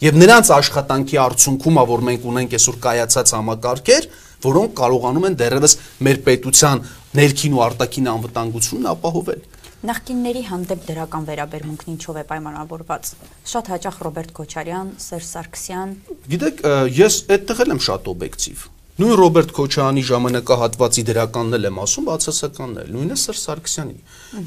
[0.00, 4.08] Եվ նրանց աշխատանքի արդյունքում է, որ մենք ունենք այսօր կայացած համակարգեր,
[4.46, 5.76] որոնք կարողանում են դեռևս
[6.06, 6.84] մեր պետության
[7.20, 9.40] ներքին ու արտաքին անվտանգությունն ապահովել։
[9.80, 13.12] Նախկինների հանդեպ դրական վերաբերմունքն ինչով է պայմանավորված։
[13.48, 15.94] Շատ հաճախ Ռոբերտ Քոչարյան, Սերժ Սարգսյան։
[16.34, 16.60] Գիտեք,
[17.00, 18.66] ես այդտեղ եմ շատ օբյեկտիվ։
[19.00, 23.96] Նույն Ռոբերտ Քոչարյանի ժամանակահատվածի դրականն եմ ասում, բացասականն էլ, նույնը Սերժ Սարգսյանի։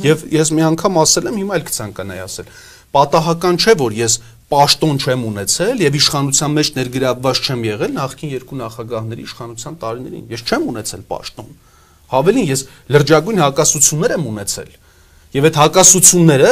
[0.03, 2.51] Եվ ես մի անգամ ասել եմ, հիմա էլ կցանկանայի ասել։
[2.93, 4.19] Պատահական չէ, որ ես
[4.51, 10.43] պաշտոն չեմ ունեցել եւ իշխանության մեջ ներգրավված չեմ եղել նախկին երկու նախագահների իշխանության տարիներին։ Ես
[10.43, 11.53] չեմ ունեցել պաշտոն։
[12.13, 14.73] Հավելին ես լրջագույն հակասություններ եմ ունեցել։
[15.33, 16.51] Եվ այդ հակասությունները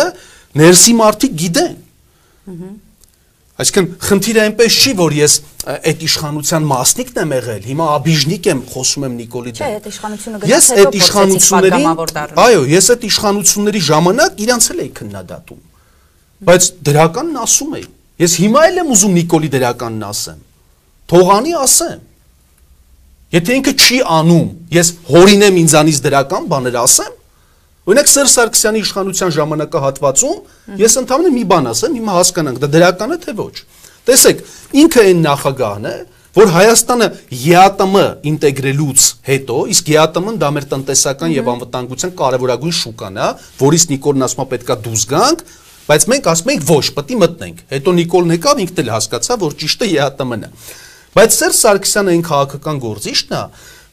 [0.62, 1.76] ներսի մարդիկ գիտեն։
[3.62, 5.34] Այսինքն խնդիրը այնպես չի, որ ես
[5.72, 10.40] այդ իշխանության մասնիկն եմ եղել, հիմա աբիժնիկ եմ, խոսում եմ Նիկոլի դեմ։ Չէ, այդ իշխանությունը
[10.42, 11.84] գնաց հետո իշխանությունների,
[12.42, 15.62] այո, ես այդ իշխանությունների ժամանակ իրանց էլ էի քննադատում
[16.48, 17.86] բայց դրականն ասում էի։
[18.22, 20.40] Ես հիմա էլ եմ ուզում Նիկոլի դրականն ասեմ։
[21.12, 22.00] Թողանի ասեմ։
[23.32, 27.14] Եթե ինքը չի անում, ես հորինեմ ինձանից դրական բաներ ասեմ։
[27.92, 33.18] Օրինակ Սերժ Սարգսյանի իշխանության ժամանակահատվածում ես ընդհանրապես մի բան ասեմ, հիմա հասկանանք, դա դրական է
[33.24, 33.56] թե ոչ։
[34.12, 34.44] Տեսեք,
[34.82, 35.96] ինքը այն նախագահն է,
[36.32, 43.28] որ Հայաստանը ԵԱՏՄ ինտեգրելուց հետո, իսկ ԵԱՏՄ-ն դա մեր տնտեսական եւ անվտանգության կարևորագույն շուկան է,
[43.60, 45.44] որից Նիկոլն ասում է պետքա դուրս գանք,
[45.90, 49.56] Բայց մենք ասում ենք ոչ, պետք է մտնենք։ Հետո Նիկոլն եկավ, ինքն էլ հասկացավ, որ
[49.62, 50.50] ճիշտը ԵԱՏՄ-ն է։
[51.12, 53.42] Բայց Սերժ Սարգսյանը այն քաղաքական գործիչն է,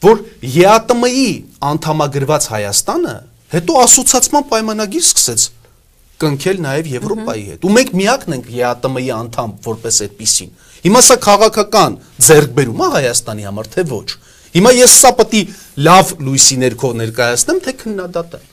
[0.05, 1.31] որ ԵԱՏՄ-ի
[1.68, 3.14] անդամագրված Հայաստանը
[3.48, 5.46] հետո ասոցիացման պայմանագիր սկսեց
[6.18, 10.51] կնքել նաև Եվրոպայի հետ։ Ու մենք միակն ենք ԵԱՏՄ-ի անդամ որպես այդպեսին։
[10.83, 11.96] Հիմա սա քաղաքական
[12.29, 14.09] ձեռքբերում է Հայաստանի համար, թե ոչ։
[14.59, 15.42] Հիմա ես սա պետք է
[15.88, 18.46] լավ լույսի ներքո ներկայացնեմ, թե քննադատեմ։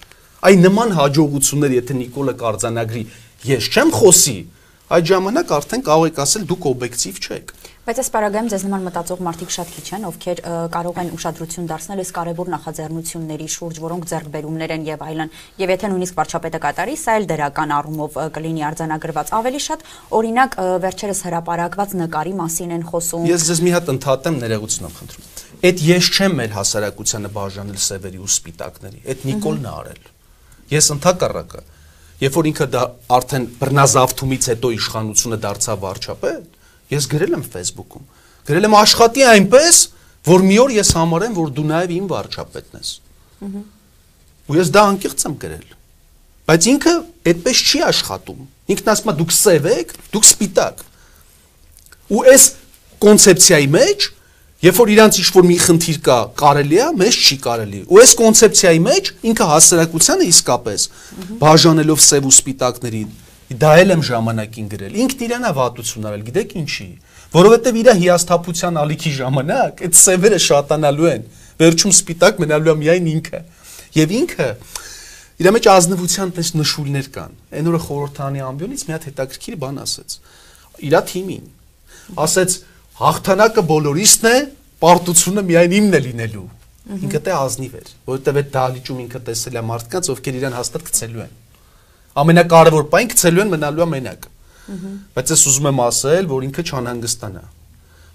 [0.46, 3.04] Այ նման հաջողություններ, եթե Նիկոլը կարձանագրի
[3.46, 4.38] ես չեմ խոսի,
[4.86, 7.54] այդ ժամանակ արդեն կարող եք ասել դուք օբյեկտիվ չեք։
[7.86, 10.40] Բայց այս պարագայում ձեզ նման մտածող մարդիկ շատ քիչ են, ովքեր
[10.74, 15.92] կարող են ուշադրություն դարձնել այս կարևոր նախաձեռնությունների շուրջ, որոնք ձեռքբերումներ են եւ այլն։ Եվ եթե
[15.94, 19.86] նույնիսկ վարչապետը կատարի, սա էլ դրական առումով կլինի արձանագրված։ Ավելի շատ
[20.18, 25.30] օրինակ վերջերս հրապարակված նկարի մասին են խոսում։ Ես ձեզ մի հատ ընդհատեմ ներեգուցն եմ խնդրում։
[25.66, 30.04] Այդ ես չեմ մեր հասարակությանը բաժանել սևերի ու սպիտակների։ Այդ Նիկոլն է արել։
[30.76, 31.62] Ես ընդհակառակը
[32.22, 32.84] Երբ որ ինքը դա
[33.16, 36.46] արդեն բռնազավթումից հետո իշխանությունը դարձավ վարչապետ,
[36.96, 38.06] ես գրել եմ Facebook-ում։
[38.48, 39.80] Գրել եմ աշխատի այնպես,
[40.30, 42.92] որ մի օր ես համարեմ, որ դու նաև իմ վարչապետն ես։
[44.46, 45.68] Ու ես դա անկեղծ եմ գրել։
[46.46, 46.94] Բայց ինքը
[47.26, 48.42] այդպես չի աշխատում։
[48.76, 50.84] Ինքն ասում է դուք սև եք, դուք սպիտակ։
[52.16, 52.44] Ու այս
[53.06, 54.08] կոնցեպցիայի մեջ
[54.66, 58.14] Երբ որ իրանց ինչ որ մի խնդիր կա, կարելի է, մեզ չի կարելի։ Ու այս
[58.18, 60.86] կոնցեպցիայի մեջ ինքը հասարակությանը իսկապես
[61.44, 63.02] բաժանելով սև ու սպիտակների
[63.62, 66.88] դա էլ եմ ժամանակին գրել։ Ինքն իրանա վատություն արել, գիտեք ինչի։
[67.36, 71.28] Որովհետև իր հիասթափության ալիքի ժամանակ այդ սևերը շատանալու են։
[71.62, 73.42] Վերջում սպիտակ մնալու է միայն ինքը։
[74.02, 74.50] Եվ ինքը
[75.46, 80.16] իր մեջ ազնվության պես նշույլներ կան։ Այն օրը խորհրդանի ամբիոնից մի հատ հետաքրքիր բան ասեց։
[80.90, 81.46] Իրա թիմին
[82.26, 82.58] ասեց
[83.00, 84.36] հաղթանակը բոլորիցն է,
[84.86, 86.46] պարտությունը միայն իմն է լինելու։
[86.96, 91.24] Ինքը դե ազնիվ էր, որովհետև այդ դահլիճում ինքը տեսել է մարդկանց, ովքեր իրան հաստատ գցելու
[91.26, 91.34] են։
[92.22, 94.28] Ամենակարևոր բան գցելու են մնալու է մենակ։
[95.16, 97.44] Բայց ես ուզում եմ ասել, որ ինքը չանհանգստանա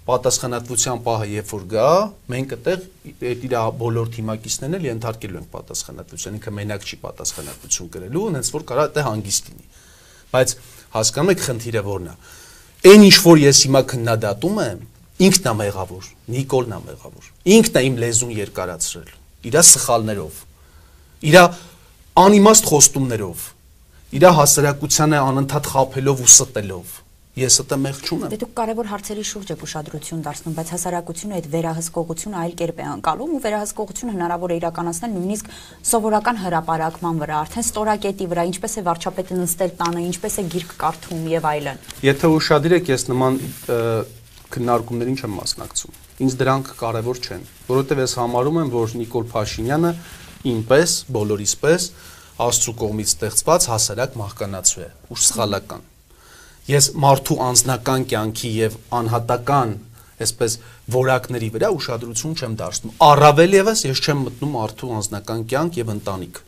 [0.01, 1.89] պատասխանատվության պահը երբ որ գա,
[2.33, 2.85] մենք այդտեղ
[3.31, 8.65] այդ իր բոլոր թիմակիցներն էլ ենթարկելու ենք պատասխանատվության, ինքը մենակ չի պատասխանատվություն կրելու, հենց որ
[8.71, 9.67] կարա այդտեղ հանգիստ լինի։
[10.31, 10.55] Բայց
[10.97, 12.15] հասկանում եք խնդիրը որն է։
[12.81, 14.77] Այն ինչ որ ես հիմա քննադատում եմ,
[15.21, 19.11] ինքն է մեղավոր, Նիկոլն է մեղավոր։ Ինքն է իմ լեզուն երկարացրել։
[19.51, 20.39] Իրա սխալներով։
[21.29, 21.43] Իրա
[22.21, 23.45] անիմաստ խոստումներով։
[24.17, 27.00] Իրա հասարակությանը անընդհատ խափելով ու ստելով
[27.31, 31.45] ես ըտը մեղ չունեմ։ Դե դուք կարևոր հարցերի շուրջ եք ուշադրություն դարձնում, բայց հասարակությունը այդ
[31.53, 35.51] վերահսկողությունը այլ կերպ է անցալում ու վերահսկողությունը հնարավոր է իրականացնել նույնիսկ
[35.91, 41.23] սովորական հրաապարակման վրա, արդեն ստորակետի վրա, ինչպես է վարչապետը նստել տանը, ինչպես է գիրք կարդում
[41.31, 43.39] եւ այլն։ Եթե ուշադիր եք, ես նման
[44.51, 49.93] քննարկումներին չեմ մասնակցում։ Ինձ դրանք կարևոր չեն, որովհետեւ ես համարում եմ, որ Նիկոլ Փաշինյանը
[50.51, 51.87] ինպես, բոլորիս պես
[52.41, 55.90] Աստծո կողմից ստեղծված հասարակ մահկանացու է, ուշ սխալական
[56.69, 59.73] ես մարդու անձնական կյանքի եւ անհատական
[60.21, 60.57] այսպես
[60.93, 66.41] որակների վրա ուշադրություն չեմ դարձնում։ Առավել եւս ես չեմ մտնում մարդու անձնական կյանք եւ ընտանիք։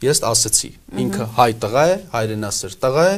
[0.00, 0.70] Ես ասացի,
[1.04, 3.16] ինքը հայ տղա է, հայրենասեր տղա է,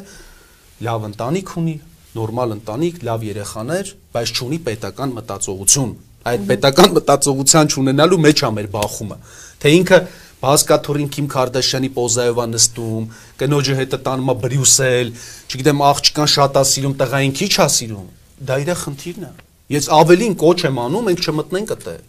[0.83, 1.77] լավ ընտանիք ունի,
[2.13, 5.93] նորմալ ընտանիք, լավ երեխաներ, բայց չունի պետական մտածողություն։
[6.33, 9.17] Այդ պետական մտածողության չունենալու մեջ ա մեր բախումը։
[9.63, 9.99] Թե ինքը
[10.43, 13.05] Բասկաթորին Քիմ Քարդաշյանի պոզայով է նստում,
[13.43, 15.13] կնոջը հետը տանում է Բրյուսել,
[15.53, 18.09] չգիտեմ աղջկան շատ է սիրում, տղային քիչ է սիրում։
[18.43, 19.31] Դա իր խնդիրն է։
[19.73, 22.01] Ես ավելին կոչ եմ անում, մենք չմտնենք այդտեղ։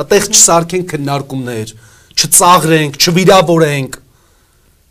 [0.00, 1.72] Այդտեղ չսարքենք քննարկումներ,
[2.20, 3.98] չծաղրենք, չվիրավորենք։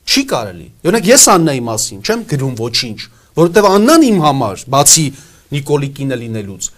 [0.10, 3.00] Չի կարելի։ Օրինակ ես Աննայի մասին չեմ գրում ոչինչ,
[3.40, 5.06] որովհետև Աննան իմ համար, բացի
[5.54, 6.70] Նիկոլի կինը լինելուց,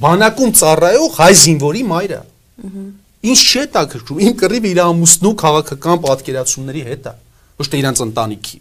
[0.00, 2.14] բանակում ծառայող հայ զինվորի մայր
[3.20, 7.12] Ինչ չի հետաքրքրում, իմ կռիվը իր ամուսնու քաղաքական պատկերացումների հետ է,
[7.60, 8.60] ոչ թե իրանց ընտանիքի։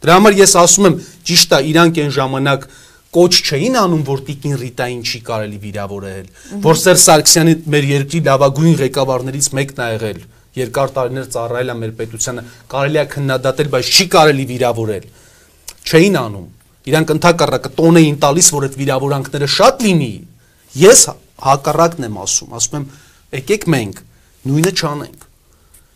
[0.00, 0.98] Դրա համար ես ասում եմ,
[1.30, 2.66] ճիշտ է, իրանք այն ժամանակ
[3.10, 6.26] կոչ չէին անում, որ Տիկին Ռիտային չի կարելի վիրավորել,
[6.62, 10.20] որ Սերժ Սարգսյանը մեր երկրի լավագույն ղեկավարներից մեկն է եղել,
[10.60, 15.04] երկար տարիներ ծառայել է մեր պետությանը, կարելի է քննադատել, բայց չի կարելի վիրավորել։
[15.90, 16.48] Չէին անում։
[16.90, 20.12] Իրանք ընդհակառակը տոն էին տալիս, որ այդ վիրավորանքները շատ լինի։
[20.80, 21.02] Ես
[21.50, 22.86] հակառակն եմ ասում, ասում եմ
[23.36, 24.02] եկեք մենք
[24.50, 25.26] նույնը չանենք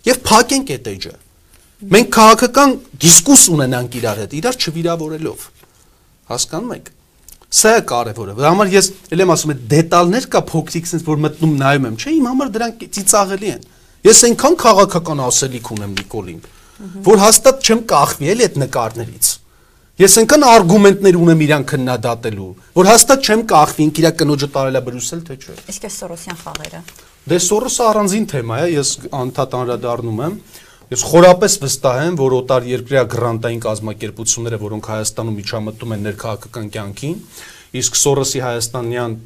[0.08, 1.14] եւ փակենք այդ էջը
[1.94, 5.46] մենք քաղաքական դիսկուս ունենանք իրար հետ իրար չվիրավորելով
[6.30, 6.90] հասկանում եք
[7.54, 11.22] սա է կարևորը դրա համար ես ել եմ ասում եմ դետալներ կա փոքրիկ sense որ
[11.24, 13.64] մտնում նայում եմ չէ իմ համար դրանք ծիծաղելի են
[14.08, 16.40] ես այնքան քաղաքական ասելիք ունեմ Նիկոլին
[17.06, 19.32] որ հաստատ չեմ կախվի էլ այդ նկարներից
[19.94, 25.20] Ես այնքան արգումենտներ ունեմ իրան քննադատելու, որ հաստատ չեմ կախվի ինք իր կնոջը տարելա Բրյուսել
[25.28, 26.80] թե չէ։ Իսկ այս Սորոսյան խաղերը։
[27.24, 30.34] Դե Սորոսը առանձին թեմա է, ես անդադ անդրադառնում եմ։
[30.90, 37.16] Ես խորապես վստահ եմ, որ օտար երկրյա գրանտային կազմակերպությունները, որոնք Հայաստանում միջամտում են ներքաղաքական կյանքին,
[37.80, 39.16] իսկ Սորոսի հայաստանյան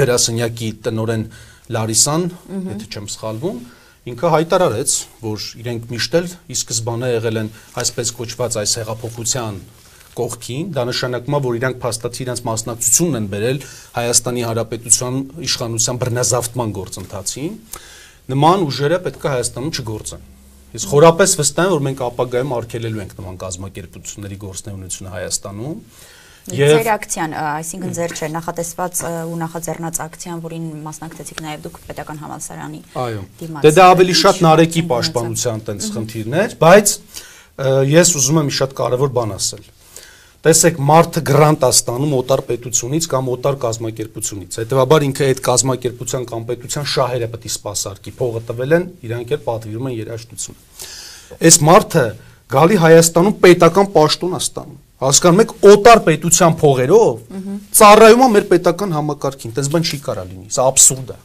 [0.00, 1.26] գրասենյակի տնորեն
[1.76, 2.24] Լարիսան,
[2.72, 3.58] եթե չեմ սխալվում,
[4.08, 9.60] ինքը հայտարարեց, որ իրենք միշտ էլ ի սկզբանե եղել են այսպես կոչված այս հեղափոխության
[10.18, 13.62] կողքին, դա նշանակում է, որ իրանք փաստացի իրենց մասնակցությունն են բերել
[13.98, 17.54] Հայաստանի Հանրապետության իշխանության բռնազավթման գործընթացին,
[18.28, 20.26] նման ուժերը պետք է Հայաստանում չգործեն։
[20.68, 25.78] Ես խորապես վստահ եմ, որ մենք ապագայում արգելելու ենք նման կազմակերպությունների գործնեունությունը Հայաստանում։
[26.48, 32.20] Եվ ձեր ակցիան, այսինքն ձեր չէ, նախատեսված ու նախաձեռնած ակցիան, որին մասնակցեցիք նաև դուք պետական
[32.24, 32.80] համալսարանի
[33.42, 36.94] դիմաց։ Դե դա ավելի շատ Նարեկի պաշտպանության տենց խնդիրներ, բայց
[37.92, 39.68] ես ուզում եմ մի շատ կարևոր բան ասել
[40.46, 46.44] տեսեք մարդը գրանտ է ստանում օտար պետությունից կամ օտար կազմակերպությունից հետեւաբար ինքը այդ կազմակերպության կամ
[46.50, 52.04] պետության շահերը պետք է սпасարկի փողը տվել են իրանք էլ պատվիրում են երաշխիությունը այս մարդը
[52.54, 57.34] գալի Հայաստանում պետական պաշտոն է ստանում հասկանում եք օտար պետության փողերով
[57.78, 61.18] ծառայում է մեր պետական համակարգին տես բան չի կարա լինի սա աբսուրդ է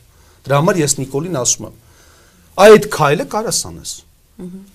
[0.43, 1.77] դրա համար ես Նիկոլին ասում եմ
[2.65, 3.93] այդ քայլը կարաս անես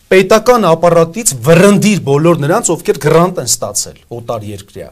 [0.09, 4.89] պետական ապարատից վրընդիր բոլոր նրանց, ովքեր գրանտ են ստացել օտար երկրյա։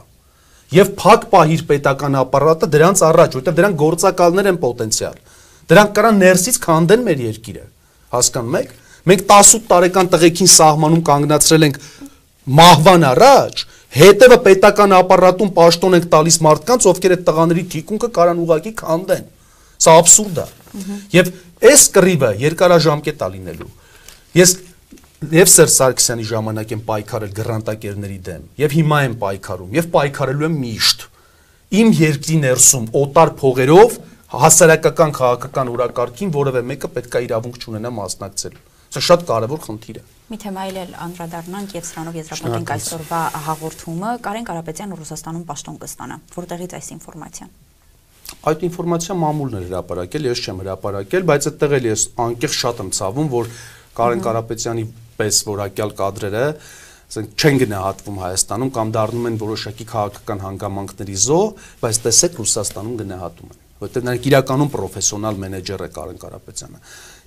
[0.76, 5.16] Եվ փակ պահիր պետական ապարատը դրանց առաջ, որտեղ դրանք գործակալներ են պոտենցիալ։
[5.70, 7.64] Դրանք կարան ներսից քանդեն մեր երկիրը։
[8.16, 8.74] Հասկանում եք։
[9.06, 11.80] Մենք 18 տարեկան տղեկին սահմանում կանգնացրել ենք
[12.56, 13.64] մահվան առաջ,
[13.96, 19.24] հետևը պետական ապարատում պաշտոն ենք տալիս մարդկանց, ովքեր այդ տղաների թիկունքը կարան ուղակի քանդեն։
[19.86, 20.46] Սա աբսուրդ է։
[21.16, 21.32] Եվ
[21.70, 23.70] այս կռիվը երկարաժամկետ է լինելու
[24.36, 24.52] Ես
[25.16, 30.56] եւ Սերժ Սարգսյանի ժամանակ եմ պայքարել գրանտակերների դեմ եւ հիմա եմ պայքարում եւ պայքարելու եմ
[30.60, 31.04] միշտ
[31.80, 33.96] իմ երկրի ներսում օտար փողերով
[34.44, 38.58] հասարակական քաղաքական օրակարգին որևէ մեկը պետք է իրավունք չունենա մասնակցել
[38.92, 44.46] սա շատ կարևոր խնդիր է Մի թեմայել էլ անդրադառնանք եւ սրանով եզրափակենք այսօրվա հաղորդումը Կարեն
[44.50, 47.56] Կարապետյան Ռուսաստանում պաշտոն կստանա որտեղից այս ինֆորմացիան
[48.50, 52.88] Այդ ինֆորմացիա մամուլն է հրապարակել, ես չեմ հրապարակել, բայց այդտեղ էլ ես անկեղծ շատ եմ
[52.96, 53.50] ցավում, որ
[53.96, 54.84] Կարեն Կարապետյանի
[55.16, 56.44] պես որակյալ կադրերը
[57.06, 61.44] ասենք չեն գնահատվում Հայաստանում կամ դառնում են որոշակի քաղաքական հանգամանքների զոհ,
[61.82, 66.80] բայց տեսեք Ռուսաստանում գնահատում են, որովհետև նրանք իրականում պրոֆեսիոնալ մենեջեր է Կարեն Կարապետյանը։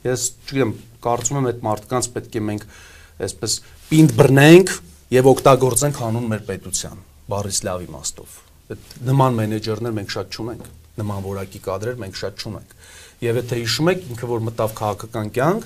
[0.09, 0.73] Ես չգիտեմ,
[1.05, 2.67] կարծում եմ այդ մարդկանց պետք է մենք
[3.29, 3.55] այսպես
[3.89, 4.73] պինդ բռնենք
[5.15, 8.37] եւ օգտագործենք հանուն մեր պետության, բառից լավ իմաստով։
[8.69, 10.65] Այդ նման մենեջերներ մենք շատ չունենք,
[10.99, 12.75] նման որակի կադրեր մենք շատ չունենք։
[13.19, 15.65] Եվ եթե հիշում եք, ինքը որ մտավ քաղաքական կյանք,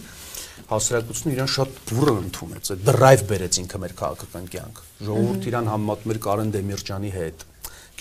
[0.69, 6.13] հասարակությունը իրան շատ բուրըն ընդունեց, այդ դրայվ բերեց ինքը մեր քաղաքական կյանք։ Ժողովուրդ իրան համեմատում
[6.13, 7.45] էր Կարեն Դեմիրճյանի հետ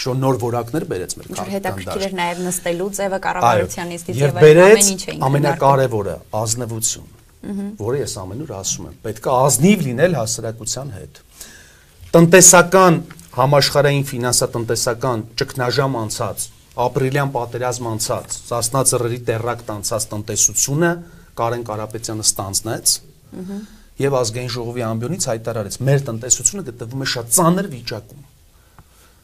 [0.03, 4.89] շո նոր որակներ բերեց մեր քաղաքական դաշտ։ Հետաքրքիր էր նաև նստելու ձևը կառավարությանից եւ ամեն
[4.93, 7.11] ինչ էին։ Ամենակարևորը ազնվություն,
[7.83, 11.21] որը ես ամենուր ասում եմ, պետք է ազնիվ լինել հասարակության հետ։
[12.13, 12.99] Տնտեսական
[13.33, 16.47] համաշխարհային ֆինանսատնտեսական ճգնաժամ անցած,
[16.83, 20.91] ապրիլյան պատերազմ անցած, Սասնա-ծռերի տերակտ անցած տնտեսությունը
[21.39, 22.97] Կարեն Կարապետյանը ստանձնեց
[24.03, 25.79] եւ ազգային ժողովի ամբիոնից հայտարարեց.
[25.89, 28.23] Մեր տնտեսությունը գտնվում է շատ ծանր վիճակում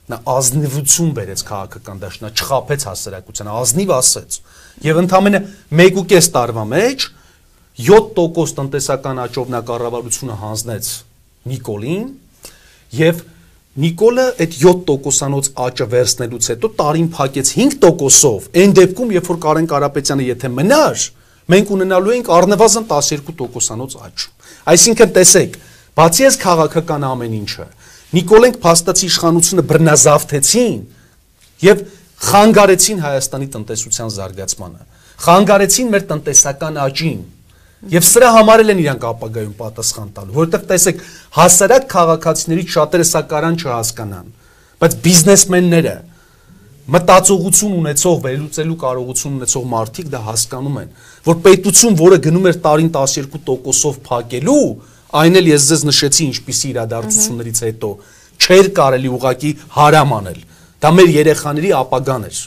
[0.08, 4.36] նա ազնիվություն բերեց քաղաքական դաշտ, նա չխափեց հասարակությանը, ազնիվ ասեց։
[4.88, 5.40] Եվ ընդամենը
[5.84, 7.04] 1.5 տարվա մեջ
[7.88, 10.88] 7% տնտեսական աճով նա կառավարությունը հանձնեց
[11.52, 12.06] Նիկոլին
[12.98, 13.20] եւ
[13.78, 20.24] Նիկոլը այդ 7%-անոց աճը վերցնելուց հետո տարին փակեց 5%-ով։ Այն դեպքում, երբ որ Կարեն Կարապետյանը
[20.28, 21.04] եթե մնար,
[21.48, 24.26] մենք ունենալու ենք առնվազն 12%-անոց աճ։
[24.68, 25.58] Այսինքն տեսեք,
[25.98, 27.66] բացի այս քաղաքական ամեն ինչը,
[28.08, 30.76] Նիկոլենք փաստացի իշխանությունը բռնազավթեցին
[31.60, 31.80] եւ
[32.24, 34.86] խանգարեցին Հայաստանի տնտեսության զարգացմանը։
[35.24, 37.20] Խանգարեցին մեր տնտեսական աճին։
[37.92, 41.02] Եվ սրա համար էլ են իրանք ապագայում պատասխան տալու, որովհետև տեսեք,
[41.36, 44.32] հասարակ քաղաքացիներից շատերը սա կարան չհասկանան,
[44.80, 45.94] բայց բիզնեսմենները,
[46.88, 50.92] մտածողություն ունեցող, վերլուծելու կարողություն ունեցող մարդիկ դա հասկանում են,
[51.28, 54.62] որ պետություն, որը գնում էր տարին 12%-ով փակելու,
[55.20, 57.90] այն էլ ես ձեզ նշեցի ինչպիսի իրադարձություններից հետո,
[58.38, 60.40] չէր կարելի ուղակի հարամ անել։
[60.78, 62.40] Դա մեր երեխաների ապագան էր։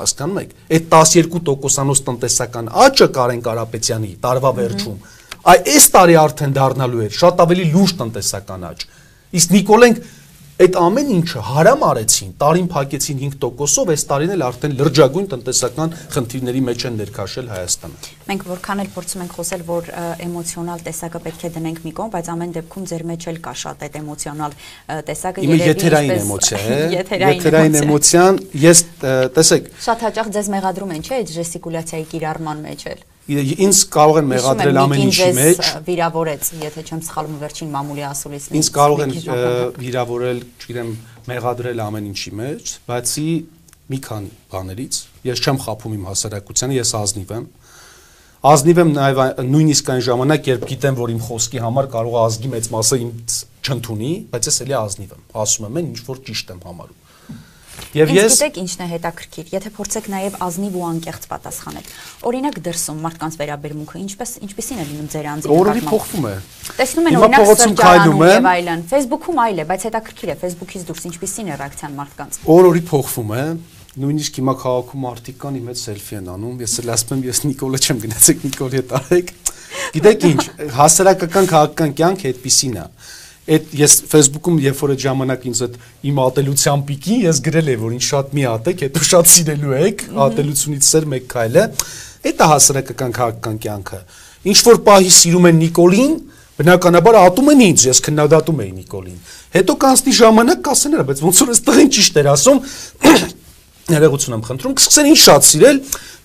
[0.00, 4.98] Հասկանում եք։ Այդ 12%-անոց տնտեսական աճը Կարեն Կարապետյանի տարվա վերջում,
[5.50, 8.84] այ այս տարի արդեն դառնալու էր շատ ավելի լուրջ տնտեսական աճ։
[9.40, 10.00] Իսկ Նիկոլենք
[10.60, 16.60] Այդ ամեն ինչը հարամ արեցին, տարին փակեցին 5%-ով, այս տարին էլ արդեն լրջագույն տնտեսական խնդիրների
[16.66, 19.88] մեջ են ներքաշել Հայաստանը։ Մենք որքան էլ փորձում ենք խոսել, որ
[20.26, 23.84] էմոցիոնալ տեսակը պետք է դնենք մի կողմ, բայց ամեն դեպքում ձեր մեջ էլ կա շատ
[23.88, 24.58] այդ էմոցիոնալ
[25.08, 28.84] տեսակը երևի եթերային էմոցիա է, եթերային էմոցիան, ես
[29.40, 34.28] տեսեք, շատ հաճախ ձեզ մեղադրում են, չէ՞, այդ ժեստիկուլյացիայի կիրառման մեջ էլ ինձ կարող են
[34.30, 39.14] մեղադրել ամեն ինչի մեջ վիրավորեց եթե չեմ սխալվում վերջին մամուլի ասուլիսն ինձ կարող են
[39.84, 40.90] վիրավորել չգիտեմ
[41.30, 43.28] մեղադրել ամեն ինչի մեջ բացի
[43.90, 47.46] մի քանի բաներից ես չեմ խափում իմ հասարակությանը ես ազնիվ եմ
[48.50, 52.50] ազնիվ եմ նաև նույնիսկ այն ժամանակ երբ գիտեմ որ իմ խոսքի համար կարող է ազգի
[52.54, 56.62] մեծ մասը ինձ չընդունի բայց ես էլի ազնիվ եմ ասում եմ ինչ որ ճիշտ եմ
[56.70, 57.09] համարում
[57.96, 61.90] Եվ ես գիտեք ինչն է հետաքրքիր, եթե փորձեք նաև ազնիվ ու անկեղծ պատասխանել։
[62.30, 66.34] Օրինակ դրսում մարդկանց վերաբերմունքը ինչպես ինչպեսին է լինում ձեր անձի նկատմամբ։ Օրը փոխվում է։
[66.80, 71.50] Տեսնում են օրինակ սրճարանում եւ այլն։ Facebook-ում այլ է, բայց հետաքրքիր է Facebook-ից դուրս ինչպեսին
[71.50, 73.44] է ռեակցիան մարդկանց։ Օր-օրի փոխվում է
[74.00, 77.40] նույնիսկ հիմա քաղաքում արտիկ կան իմ հետ սելֆի են անում ես էլ ասում եմ ես
[77.42, 79.32] Նիկոլը չեմ գնացեք Նիկոլի հետ արեք
[79.96, 80.44] գիտեք ինչ
[80.78, 82.84] հասարակական քաղաքական կյանքը այդպեսին է
[83.50, 85.78] այդ ես Facebook-ում երբ որ այդ ժամանակ ինձ այդ
[86.10, 90.04] իմ ատելության պիկին ես գրել եմ որ ինձ շատ մի ատեք, հետո շատ սիրելու եք,
[90.26, 91.64] ատելությունից սեր մեկ քայլը։
[92.30, 94.00] Դա հասարակական քաղաքական կյանքը։
[94.50, 96.14] Ինչ որ պահի սիրում են Նիկոլին,
[96.60, 99.18] բնականաբար ատում են ինձ, ես քննադատում էի Նիկոլին։
[99.56, 102.60] Հետո կանցնի ժամանակ կասեն հրա, բայց ոնց որ այս տղին ճիշտ էր ասում,
[103.94, 105.80] ներողություն եմ խնդրում, կսկսեն ինձ շատ սիրել,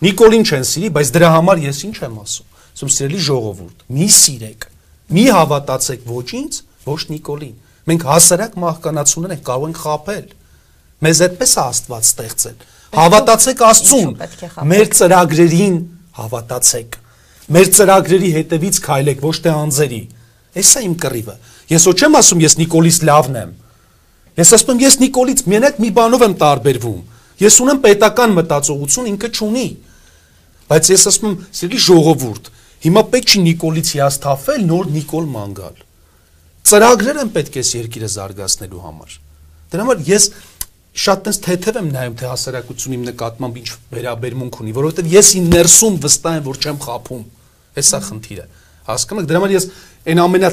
[0.06, 4.66] Նիկոլին չեն սիրի, բայց դրա համար ես ինչ եմ ասում։ Ասում սիրելի ժողովուրդ, մի սիրեք,
[5.16, 7.56] մի հավատացեք ոչ ինձ, ոչ Նիկոլին։
[7.86, 10.26] Մենք հասարակ մահկանացուներ ենք կարող ենք խապել։
[11.06, 12.64] Մեզ այդպես է Աստված ստեղծել։
[12.96, 14.14] Հավատացեք Աստծուն։
[14.72, 15.76] Մեր ծրագրերին
[16.20, 16.98] հավատացեք։
[17.56, 20.02] Մեր ծրագրերի հետևից քայլեք, ոչ թե անձերի։
[20.62, 21.36] Էսա իմ կռիվը։
[21.76, 23.54] Ես ոչ չեմ ասում ես Նիկոլից լավն եմ։
[24.40, 27.02] Ես ասում եմ ես Նիկոլից մենակ մի բանով եմ տարբերվում։
[27.46, 29.68] Ես ունեմ պետական մտածողություն, ինքը չունի։
[30.72, 32.54] Բայց ես ասում եմ, սիրելի ժողովուրդ,
[32.86, 35.85] հիմա պետք չի Նիկոլից հիասթափվել, նոր Նիկոլ մանգալ
[36.66, 39.16] ծրագրեր են պետք է երկիրը զարգացնելու համար։
[39.72, 40.28] Դրա համար ես
[40.96, 45.50] շատ տես թեթև եմ նայում թե հասարակություն իմ նկատմամբ ինչ վերաբերմունք ունի, որովհետև ես ին
[45.52, 47.24] ներսում վստահ եմ, որ չեմ խափում։
[47.76, 48.46] Հեսա խնդիրը։
[48.86, 49.68] Հասկանում եք, դրա համար ես
[50.06, 50.52] այն ամենա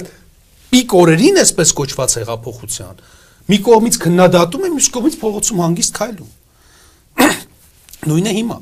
[0.72, 3.02] պիկ օրերին էսպես կոչված հեղափոխության
[3.48, 6.30] մի կողմից քննադատում եմ, մյուս կողմից փողոցում հանգիստ քայլում։
[8.08, 8.58] Նույնը հիմա։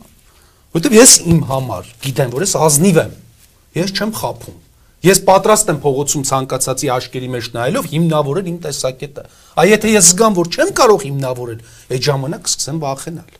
[0.76, 3.12] Որտեվ ես իմ համար գիտեմ, որ ես ազնիվ եմ։
[3.76, 4.56] Ես չեմ խափում։
[5.00, 9.22] Ես պատրաստ եմ փողոցում ցանկացածի աշկերի մեջ նայելով հիմնավորել իմ տեսակետը։
[9.62, 11.62] Այ եթե ես զգամ, որ չեմ կարող հիմնավորել,
[11.96, 13.38] այդ ժամանակ կսկսեմ վախենալ։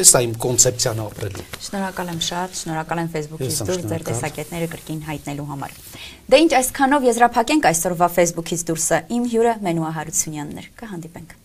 [0.00, 5.50] Էս իմ կոնցեպցիան ապրելու։ Շնորհակալ եմ շատ, շնորհակալ եմ Facebook-ից դուրս ձեր տեսակետները կրկին հայտնելու
[5.50, 5.76] համար։
[6.30, 11.39] Դե ինչ այսքանով եզրափակենք այսօրվա Facebook-ից դուրսը։ Իմ հյուրը Մենուա Հարությունյանն էր։ Կհանդիպենք։